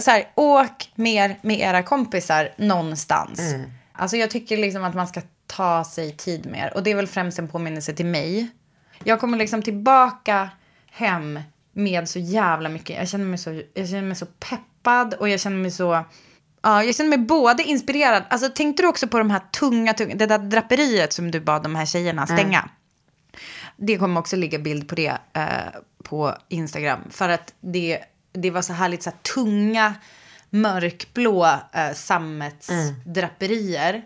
[0.00, 3.38] så här, åk mer med era kompisar någonstans.
[3.40, 3.70] Mm.
[3.92, 6.72] Alltså jag tycker liksom att man ska ta sig tid mer.
[6.74, 8.48] Och det är väl främst en påminnelse till mig.
[9.04, 10.50] Jag kommer liksom tillbaka
[10.92, 11.40] hem
[11.72, 12.96] med så jävla mycket.
[12.98, 14.26] Jag känner mig så, jag känner mig så
[14.82, 16.04] peppad och jag känner mig så...
[16.62, 18.22] Ja, jag känner mig både inspirerad.
[18.30, 21.62] Alltså tänkte du också på de här tunga, tunga det där draperiet som du bad
[21.62, 22.68] de här tjejerna stänga?
[23.76, 25.46] Det kommer också ligga bild på det eh,
[26.02, 27.00] på Instagram.
[27.10, 27.98] För att det,
[28.32, 29.94] det var så härligt så här, tunga,
[30.50, 34.02] mörkblå eh, sammetsdraperier.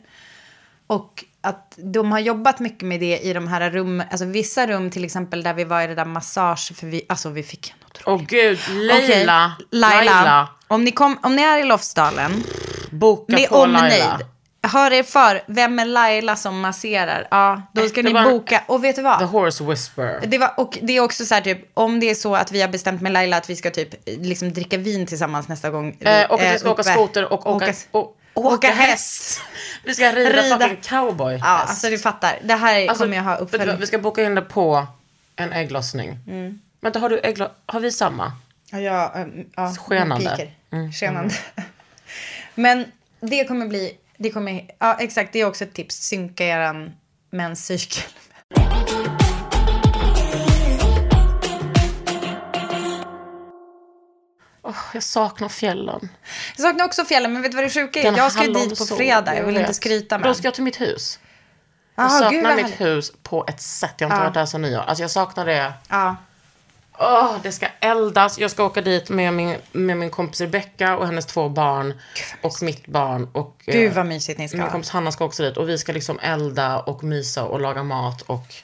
[0.87, 4.91] Och att de har jobbat mycket med det i de här rum, alltså vissa rum
[4.91, 7.77] till exempel där vi var i det där massage, för vi, alltså vi fick en
[7.87, 8.23] otrolig...
[8.23, 9.57] Åh gud, Leila.
[9.57, 10.49] Okej, Laila.
[10.69, 12.45] Om, ni kom, om ni är i Lofsdalen,
[12.91, 13.83] Boka med på omnejd.
[13.91, 14.19] Laila.
[14.63, 17.29] Hör er för, vem är Laila som masserar?
[17.31, 18.63] Ja, då ska Det ni var- boka.
[18.67, 19.19] Och vet du vad?
[19.19, 20.21] The Horse Whisperer.
[20.27, 22.61] Det, var, och det är också så här typ, om det är så att vi
[22.61, 25.97] har bestämt med Laila att vi ska typ liksom dricka vin tillsammans nästa gång.
[26.01, 26.93] Eh, och att vi eh, ska åka uppe.
[26.93, 29.41] skoter och åka, Åka- och, åka häst.
[29.85, 30.59] Vi ska rida, Rida.
[30.59, 31.35] fucking cowboy.
[31.35, 32.39] Ja, alltså du fattar.
[32.45, 33.77] Det här Alltså, kommer jag ha uppföljning.
[33.81, 34.87] Vi ska boka in det på
[35.37, 36.19] en ägglossning.
[36.29, 36.61] Mm.
[36.81, 38.33] Vänta, har du ägglo- Har vi samma?
[38.71, 40.33] Ja, ja, ehm, ja Skenande.
[40.33, 40.93] Mm, mm.
[40.93, 41.35] Skenande.
[41.57, 41.71] Mm.
[42.55, 43.99] Men det kommer bli...
[44.19, 45.33] Det kommer, ja, exakt.
[45.33, 45.97] Det är också ett tips.
[45.97, 46.93] Synka er
[47.31, 48.03] menscykel.
[54.63, 56.09] Oh, jag saknar fjällen.
[56.57, 58.05] Jag saknar också fjällen, men vet du vad det sjuka är?
[58.05, 59.37] Den jag ska ju dit på sol, fredag.
[59.37, 60.29] Jag vill inte skryta med.
[60.29, 61.19] Då ska jag till mitt hus.
[61.95, 63.95] Jag ah, saknar gud, mitt hus på ett sätt.
[63.99, 64.25] Jag har inte ah.
[64.25, 64.81] varit där sen nyår.
[64.81, 65.73] Alltså jag saknar det.
[65.89, 66.15] Ah.
[66.99, 68.39] Åh, det ska eldas.
[68.39, 71.95] Jag ska åka dit med min, med min kompis Rebecca och hennes två barn.
[72.43, 73.29] Och mitt barn.
[73.33, 74.73] Och, eh, Gud vad mysigt ni ska Min ha.
[74.73, 75.57] kompis Hanna ska också dit.
[75.57, 78.55] Och vi ska liksom elda och mysa och laga mat och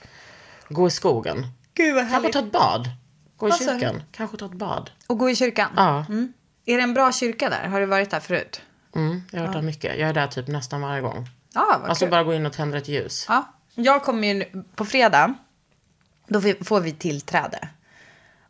[0.68, 1.46] gå i skogen.
[1.74, 2.88] Gud vad Kanske ta ett bad.
[3.36, 3.80] Gå i Vad sa du?
[3.80, 4.02] kyrkan.
[4.12, 4.90] Kanske ta ett bad.
[5.06, 5.70] Och gå i kyrkan?
[5.76, 6.04] Ja.
[6.08, 6.32] Mm.
[6.66, 7.68] Är det en bra kyrka där?
[7.68, 8.60] Har du varit där förut?
[8.94, 9.98] Mm, jag har varit där mycket.
[9.98, 11.28] Jag är där typ nästan varje gång.
[11.54, 12.10] Ja, vad Alltså kul.
[12.10, 13.26] bara gå in och tända ett ljus.
[13.28, 13.44] Ja.
[13.74, 15.34] Jag kommer ju nu- på fredag.
[16.28, 17.68] Då vi- får vi tillträde.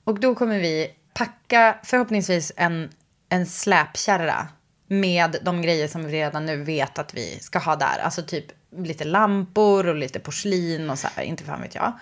[0.04, 2.90] Och då kommer vi packa förhoppningsvis en,
[3.28, 4.48] en släpkärra
[4.86, 7.98] med de grejer som vi redan nu vet att vi ska ha där.
[8.04, 8.46] Alltså typ
[8.76, 11.22] lite lampor och lite porslin och så här.
[11.22, 11.92] Inte fan vet jag.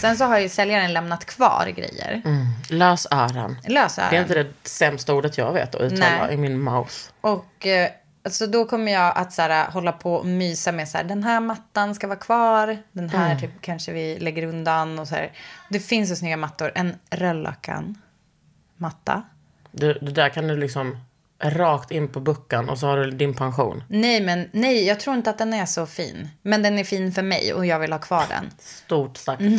[0.00, 2.22] Sen så har ju säljaren lämnat kvar grejer.
[2.24, 2.46] Mm.
[2.68, 3.56] Lösören.
[3.66, 4.10] Lösören.
[4.10, 6.34] Det är inte det sämsta ordet jag vet att uttala Nej.
[6.34, 6.94] i min mouth.
[7.20, 7.90] Och eh,
[8.24, 11.24] alltså då kommer jag att så här, hålla på och mysa med så här, den
[11.24, 13.40] här mattan ska vara kvar, den här Mm.
[13.40, 15.32] typ, kanske vi lägger undan och så här.
[15.70, 16.72] Det finns så snygga mattor.
[16.74, 17.98] En röllökan
[18.76, 19.22] matta.
[19.72, 20.98] Du, det där kan du liksom
[21.42, 23.84] rakt in på buckan och så har du din pension.
[23.88, 26.28] Nej, men nej, jag tror inte att den är så fin.
[26.42, 28.50] Men den är fin för mig och jag vill ha kvar den.
[28.58, 29.42] Stort sagt.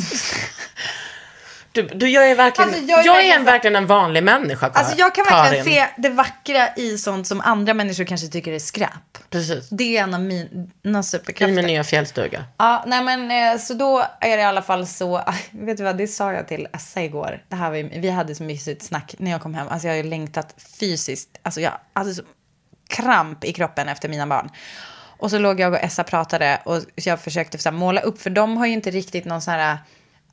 [1.73, 4.23] Du, du, jag är verkligen, Alltså, jag jag är, är verkligen en, verkligen en vanlig
[4.23, 5.75] människa, Kar- Alltså jag kan verkligen Karin.
[5.75, 8.89] se det vackra i sånt som andra människor kanske tycker är skräp.
[9.29, 9.69] Precis.
[9.69, 11.55] Det är en av mina I superkrafter.
[11.55, 12.43] min nya fjällstuga.
[12.57, 15.97] Ja, nej men eh, så då är det i alla fall så, vet du vad,
[15.97, 17.43] det sa jag till Essa igår.
[17.49, 19.67] Det här var, vi hade så mysigt snack när jag kom hem.
[19.69, 22.21] Alltså jag har ju längtat fysiskt, alltså jag hade så
[22.89, 24.49] kramp i kroppen efter mina barn.
[25.17, 28.57] Och så låg jag och Essa pratade och jag försökte så måla upp, för de
[28.57, 29.77] har ju inte riktigt någon sån här,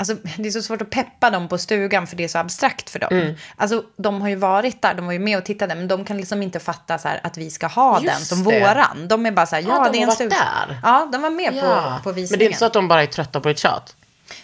[0.01, 2.91] alltså det är så svårt att peppa dem på stugan för det är så abstrakt
[2.91, 3.09] för dem.
[3.13, 3.35] Mm.
[3.57, 6.17] Alltså de har ju varit där, de var ju med och tittade, men de kan
[6.17, 8.61] liksom inte fatta så här, att vi ska ha Just den som det.
[8.61, 9.09] våran.
[9.09, 10.37] De är bara så här, ja, Ja, de det är en stuga.
[10.37, 10.81] där.
[10.83, 11.95] Ja, de var med Ja.
[12.03, 12.31] på, på visningen.
[12.31, 13.97] Men det är inte så att de bara är trötta på ditt tjat?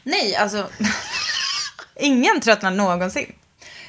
[0.02, 0.68] Nej, alltså.
[1.96, 3.32] ingen tröttnar någonsin.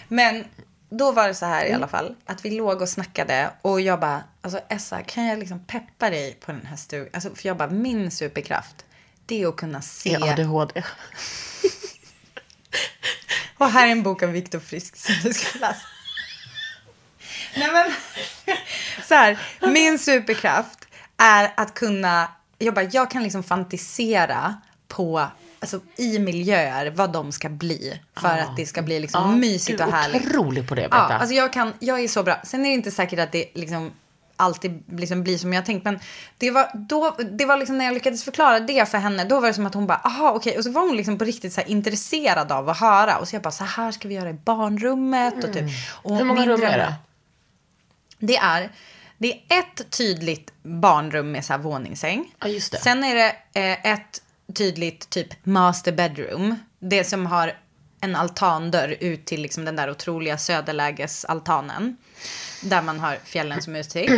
[0.07, 0.45] Men
[0.89, 2.15] då var det så här i alla fall.
[2.25, 3.49] Att vi låg och snackade.
[3.61, 7.09] Och jag bara, alltså Essa, kan jag liksom peppa dig på den här stugan?
[7.13, 8.75] Alltså, för jag bara, min superkraft.
[9.25, 10.13] Det är att kunna se.
[10.13, 10.83] Är ADHD?
[13.57, 15.81] Och här är en bok av Viktor Frisk som du ska läsa.
[17.57, 17.91] Nej men,
[19.07, 20.87] så här, min superkraft
[21.17, 22.27] är att kunna,
[22.57, 24.55] jag bara, jag kan liksom fantisera
[24.87, 25.27] på,
[25.59, 27.99] alltså i miljöer vad de ska bli.
[28.17, 28.41] För Ah.
[28.41, 30.25] att det ska bli liksom Ja, mysigt du är och härligt.
[30.27, 31.17] otrolig på det, Ja, Berta.
[31.17, 32.41] alltså jag kan, jag är så bra.
[32.43, 33.91] Sen är det inte säkert att det liksom
[34.35, 35.83] alltid liksom blir som jag tänkt.
[35.83, 35.99] Men
[36.37, 39.25] det var, då, det var liksom när jag lyckades förklara det för henne.
[39.25, 40.57] Då var det som att hon bara, aha okej.
[40.57, 43.17] Och så var hon liksom på riktigt så intresserad av att höra.
[43.17, 45.43] Och så jag bara, så här ska vi göra i barnrummet.
[45.43, 46.17] Och typ, och.
[46.17, 46.93] Hur många rum är det?
[48.19, 48.71] Det är,
[49.17, 52.31] det är ett tydligt barnrum med så här våningssäng.
[52.39, 52.77] Ja, just det.
[52.77, 54.21] Sen är det eh, ett
[54.53, 56.55] tydligt typ master bedroom.
[56.79, 57.53] Det som har
[58.01, 61.97] en altandörr ut till liksom den där otroliga söderlägesaltanen.
[62.65, 64.11] Där man har fjällen som utsikt.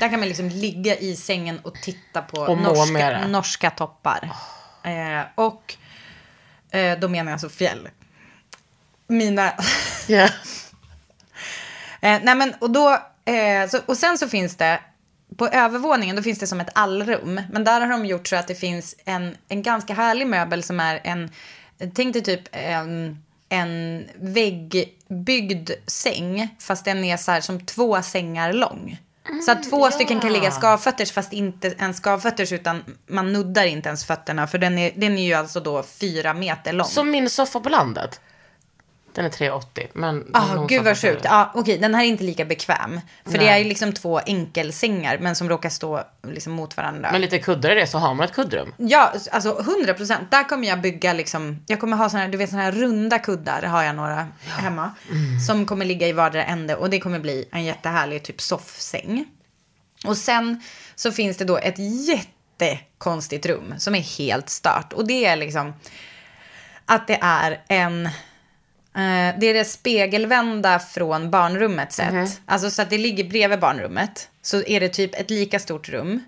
[0.00, 4.30] Där kan man liksom ligga i sängen och titta på Och norska, norska toppar.
[4.82, 5.74] Eh, och
[6.70, 7.88] eh, då menar jag alltså fjäll.
[9.06, 9.52] Mina...
[10.10, 10.28] Ja.
[12.00, 14.80] Eh, nej men, och, då, eh, så, och sen så finns det,
[15.36, 17.40] på övervåningen då finns det som ett allrum.
[17.50, 20.80] Men där har de gjort så att det finns en, en ganska härlig möbel som
[20.80, 21.30] är en,
[21.94, 26.48] tänk dig typ en, en väggbyggd säng.
[26.58, 28.98] Fast den är så här som två sängar lång.
[29.46, 33.88] Så att två stycken kan ligga skavfötters fast inte ens skavfötters utan man nuddar inte
[33.88, 34.46] ens fötterna.
[34.46, 36.86] För den är, den är ju alltså då fyra meter lång.
[36.86, 38.20] Som min soffa på landet.
[39.18, 39.86] Den är 3,80.
[39.92, 41.22] Men Ah, gud vad sjukt.
[41.22, 41.28] det.
[41.28, 43.00] Ja, okej, den här är inte lika bekväm.
[43.24, 43.48] För det Nej.
[43.48, 47.08] är ju liksom två enkelsängar, men som råkar stå liksom mot varandra.
[47.12, 48.72] Men lite kuddar i det så har man ett kuddrum.
[48.76, 50.30] Ja, alltså 100 procent.
[50.30, 53.18] Där kommer jag bygga liksom, jag kommer ha såna här, du vet såna här runda
[53.18, 54.90] kuddar, har jag några hemma.
[55.46, 59.24] Som kommer ligga i vardera ände och det kommer bli en jättehärlig typ soffsäng.
[60.06, 60.62] Och sen
[60.94, 64.92] så finns det då ett jättekonstigt rum som är helt stört.
[64.92, 65.74] Och det är liksom
[66.86, 68.08] att det är en...
[68.98, 72.40] Eh, det är det spegelvända från barnrummet sett.
[72.46, 74.28] Alltså så att det ligger bredvid barnrummet.
[74.42, 76.24] Så är det typ ett lika stort rum.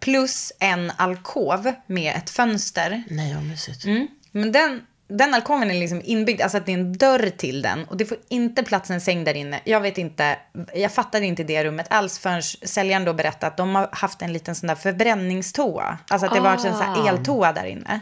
[0.00, 3.02] Plus en alkov med ett fönster.
[3.08, 3.84] Nej, vad mysigt.
[3.84, 4.08] Mm.
[4.32, 7.84] Men den, den alkoven är liksom inbyggd, alltså att det är en dörr till den.
[7.84, 9.60] Och det får inte plats en säng där inne.
[9.64, 10.38] Jag vet inte,
[10.74, 14.32] jag fattade inte det rummet alls förrän säljaren då berättade att de har haft en
[14.32, 15.98] liten sån där förbränningstoa.
[16.08, 18.00] Alltså att det var en sån här eltoa där inne.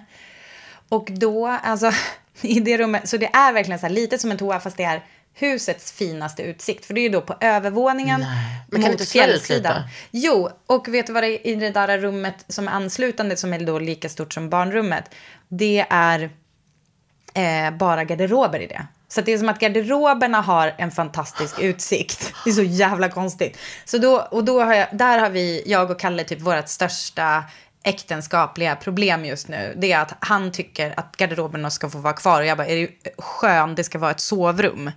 [0.88, 1.92] Och då, alltså
[2.40, 4.84] i det rummet, så det är verkligen så här lite som en toa fast det
[4.84, 5.02] är
[5.34, 6.86] husets finaste utsikt.
[6.86, 8.26] För det är ju då på övervåningen
[8.70, 9.76] Men kan mot inte fjällsidan.
[9.76, 9.88] lite?
[10.10, 13.52] Jo, och vet du vad det är i det där rummet som är anslutande som
[13.52, 15.14] är då lika stort som barnrummet?
[15.48, 16.30] Det är
[17.34, 18.86] eh, bara garderober i det.
[19.08, 22.32] Så det är som att garderoberna har en fantastisk utsikt.
[22.44, 23.58] Det är så jävla konstigt.
[23.84, 27.44] Så då, och då har jag, där har vi, jag och Kalle, typ vårt största
[27.86, 29.74] äktenskapliga problem just nu.
[29.76, 32.40] Det är att han tycker att garderoberna ska få vara kvar.
[32.40, 34.90] Och jag bara, är det skön, det ska vara ett sovrum.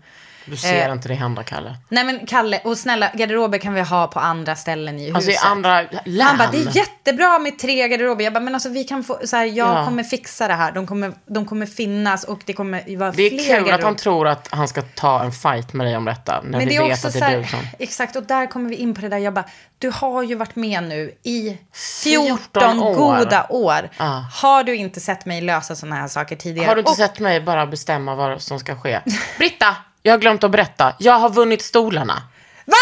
[0.50, 1.76] Du ser Eh, inte det hända, Kalle.
[1.90, 5.16] Nej men Kalle, och snälla, garderober kan vi ha på andra ställen i huset.
[5.16, 6.28] Alltså i andra län.
[6.28, 8.24] Han bara, det är jättebra med tre garderober.
[8.24, 9.86] Jag bara, men alltså vi kan få, så här, jag Ja.
[9.86, 10.72] kommer fixa det här.
[10.72, 13.84] De kommer, de kommer finnas och det kommer vara Det är fler kul att garderober.
[13.84, 16.42] han tror att han ska ta en fight med dig om detta.
[16.42, 17.60] När Men vi det är vet också att det är här, du som...
[17.80, 19.18] exakt, och där kommer vi in på det där.
[19.18, 19.46] Jag bara,
[19.78, 21.58] du har ju varit med nu i
[22.04, 22.96] 14 14 år.
[22.96, 23.90] goda år.
[23.98, 24.26] Ja.
[24.34, 26.68] Har du inte sett mig lösa sådana här saker tidigare?
[26.68, 29.00] Har du inte och, sett mig bara bestämma vad som ska ske?
[29.38, 30.96] Britta, jag har glömt att berätta.
[31.00, 32.22] Jag har vunnit stolarna.
[32.66, 32.76] Va?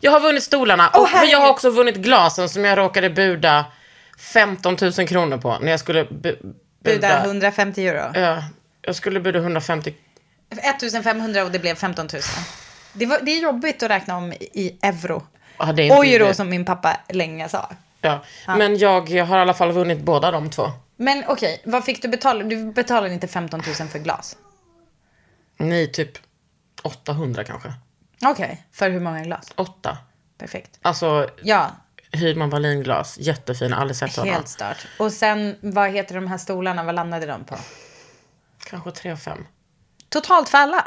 [0.00, 0.88] Jag har vunnit stolarna.
[0.88, 3.64] Och för jag har också vunnit glasen som jag råkade buda
[4.18, 5.58] 15 000 kronor på.
[5.58, 6.94] När jag skulle bu- buda...
[6.94, 8.10] Buda 150 euro.
[8.20, 8.42] Ja,
[8.82, 9.94] jag skulle buda 150.
[10.50, 12.22] 1500 och det blev 15 000.
[12.92, 15.26] Det, var, det är jobbigt att räkna om i euro.
[15.58, 17.70] Ja, det är Euro som min pappa länge sa.
[18.00, 18.20] Ja.
[18.46, 20.70] Men jag har i alla fall vunnit båda de två.
[20.96, 22.44] Men okej, vad fick du betala?
[22.44, 24.36] Du betalade inte 15 000 för glas?
[25.56, 26.10] Nej, typ
[26.82, 27.72] 800 kanske.
[28.24, 29.52] Okej, för hur många glas?
[29.56, 29.98] Åtta.
[30.38, 30.78] Perfekt.
[30.82, 31.70] Alltså, Ja,
[32.12, 33.18] Hydman Wallin-glas.
[33.20, 34.32] Jättefina, aldrig sett sådana.
[34.32, 34.86] helt stört.
[34.98, 36.82] Och sen, vad heter de här stolarna?
[36.84, 37.56] Vad landade de på?
[38.66, 39.46] Kanske tre och fem.
[40.08, 40.86] Totalt för alla?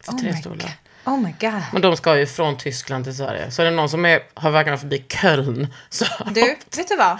[0.00, 0.56] För Oh tre my stolar.
[1.04, 1.14] God.
[1.14, 1.62] Oh my god.
[1.72, 3.50] Men de ska ju från Tyskland till Sverige.
[3.50, 5.74] Så är det någon som är, har vägarna förbi Köln.
[5.88, 6.40] Så, Du,
[6.76, 7.18] vet du vad?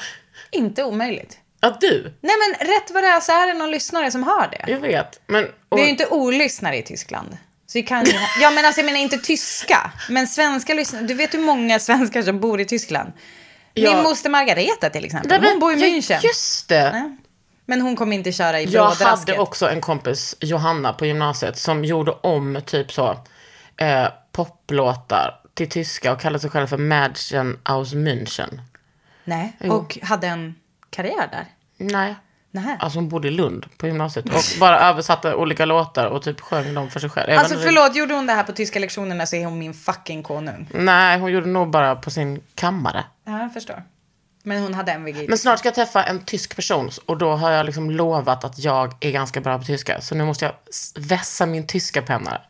[0.51, 1.39] Inte omöjligt.
[1.61, 2.15] Ja, du.
[2.21, 4.73] Nej men rätt vad det är så är det någon lyssnare som har det.
[4.73, 5.21] Jag vet.
[5.27, 7.37] Men, och, Vi är ju inte olyssnare i Tyskland.
[7.67, 8.13] Så vi kan ju.
[8.41, 9.91] Ja men alltså jag menar inte tyska.
[10.11, 11.03] Men svenska lyssnare.
[11.03, 13.13] Du vet hur många svenskar som bor i Tyskland?
[13.75, 13.95] Ja.
[13.95, 15.31] Min moster Margareta till exempel.
[15.31, 16.21] Nej, men- Hon bor i München.
[16.23, 16.91] Just det.
[16.93, 17.17] Nej.
[17.69, 19.07] Men hon kommer inte köra i Jag brådrasket.
[19.29, 23.21] hade också en kompis, Johanna, på gymnasiet som gjorde om typ så
[23.77, 28.61] eh, poplåtar till tyska och kallade sig själv för Mädchen aus München.
[29.25, 29.57] Nej.
[29.61, 29.73] Jo.
[29.73, 30.55] Och hade en
[30.97, 31.45] karriär där.
[31.77, 32.15] Nej.
[32.51, 32.77] Nej.
[32.81, 36.75] Alltså hon bodde i Lund på gymnasiet och bara översatte olika låtar och typ sjöng
[36.75, 37.31] dem för sig själv.
[37.31, 40.23] Jag Alltså förlåt, gjorde hon det här på tyska lektionerna så är hon min fucking
[40.23, 40.69] konung.
[40.75, 43.05] Nej, hon gjorde nog bara på sin kammare.
[43.25, 43.83] Ja, jag förstår.
[44.43, 45.29] Men hon hade MVG.
[45.29, 48.59] Men snart ska jag träffa en tysk person och då har jag liksom lovat att
[48.59, 50.01] jag är ganska bra på tyska.
[50.01, 50.55] Så nu måste jag
[51.03, 52.41] vässa min tyska penna.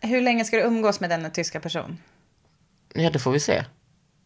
[0.00, 1.98] Hur länge ska du umgås med denna tyska person?
[2.94, 3.64] Ja, det får vi se.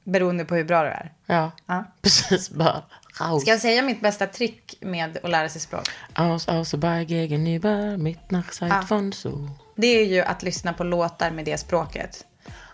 [0.05, 1.13] Beroende på hur bra du är.
[1.27, 1.85] Ja, Ja.
[2.03, 2.51] precis.
[2.51, 2.83] Bara
[3.21, 3.43] raus.
[3.43, 5.89] Ska jag säga mitt bästa trick med att lära sig språk?
[6.15, 8.83] Aus, aus, bei gegen über, mit nach Zeit Ah.
[8.89, 9.49] von so.
[9.77, 12.25] Det är ju att lyssna på låtar med det språket.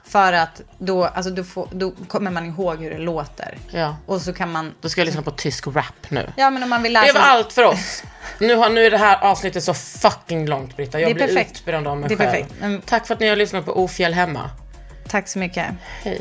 [0.05, 3.59] För att då, alltså då, får, då kommer man ihåg hur det låter.
[3.71, 3.97] Ja.
[4.07, 4.75] Och så kan man...
[4.81, 6.33] Då ska jag lyssna på tysk rap nu.
[6.37, 8.03] Ja, men om man vill lära Det var allt för oss.
[8.41, 11.01] Nu, har, nu är det här avsnittet så fucking långt, Britta.
[11.01, 11.57] Jag Det är blir perfekt.
[11.61, 12.31] utbränd av mig Det är själv.
[12.31, 12.63] perfekt.
[12.63, 12.81] Mm.
[12.87, 14.51] Tack för att ni har lyssnat på Ofjäll hemma.
[15.09, 15.67] Tack så mycket.
[16.03, 16.21] Hej.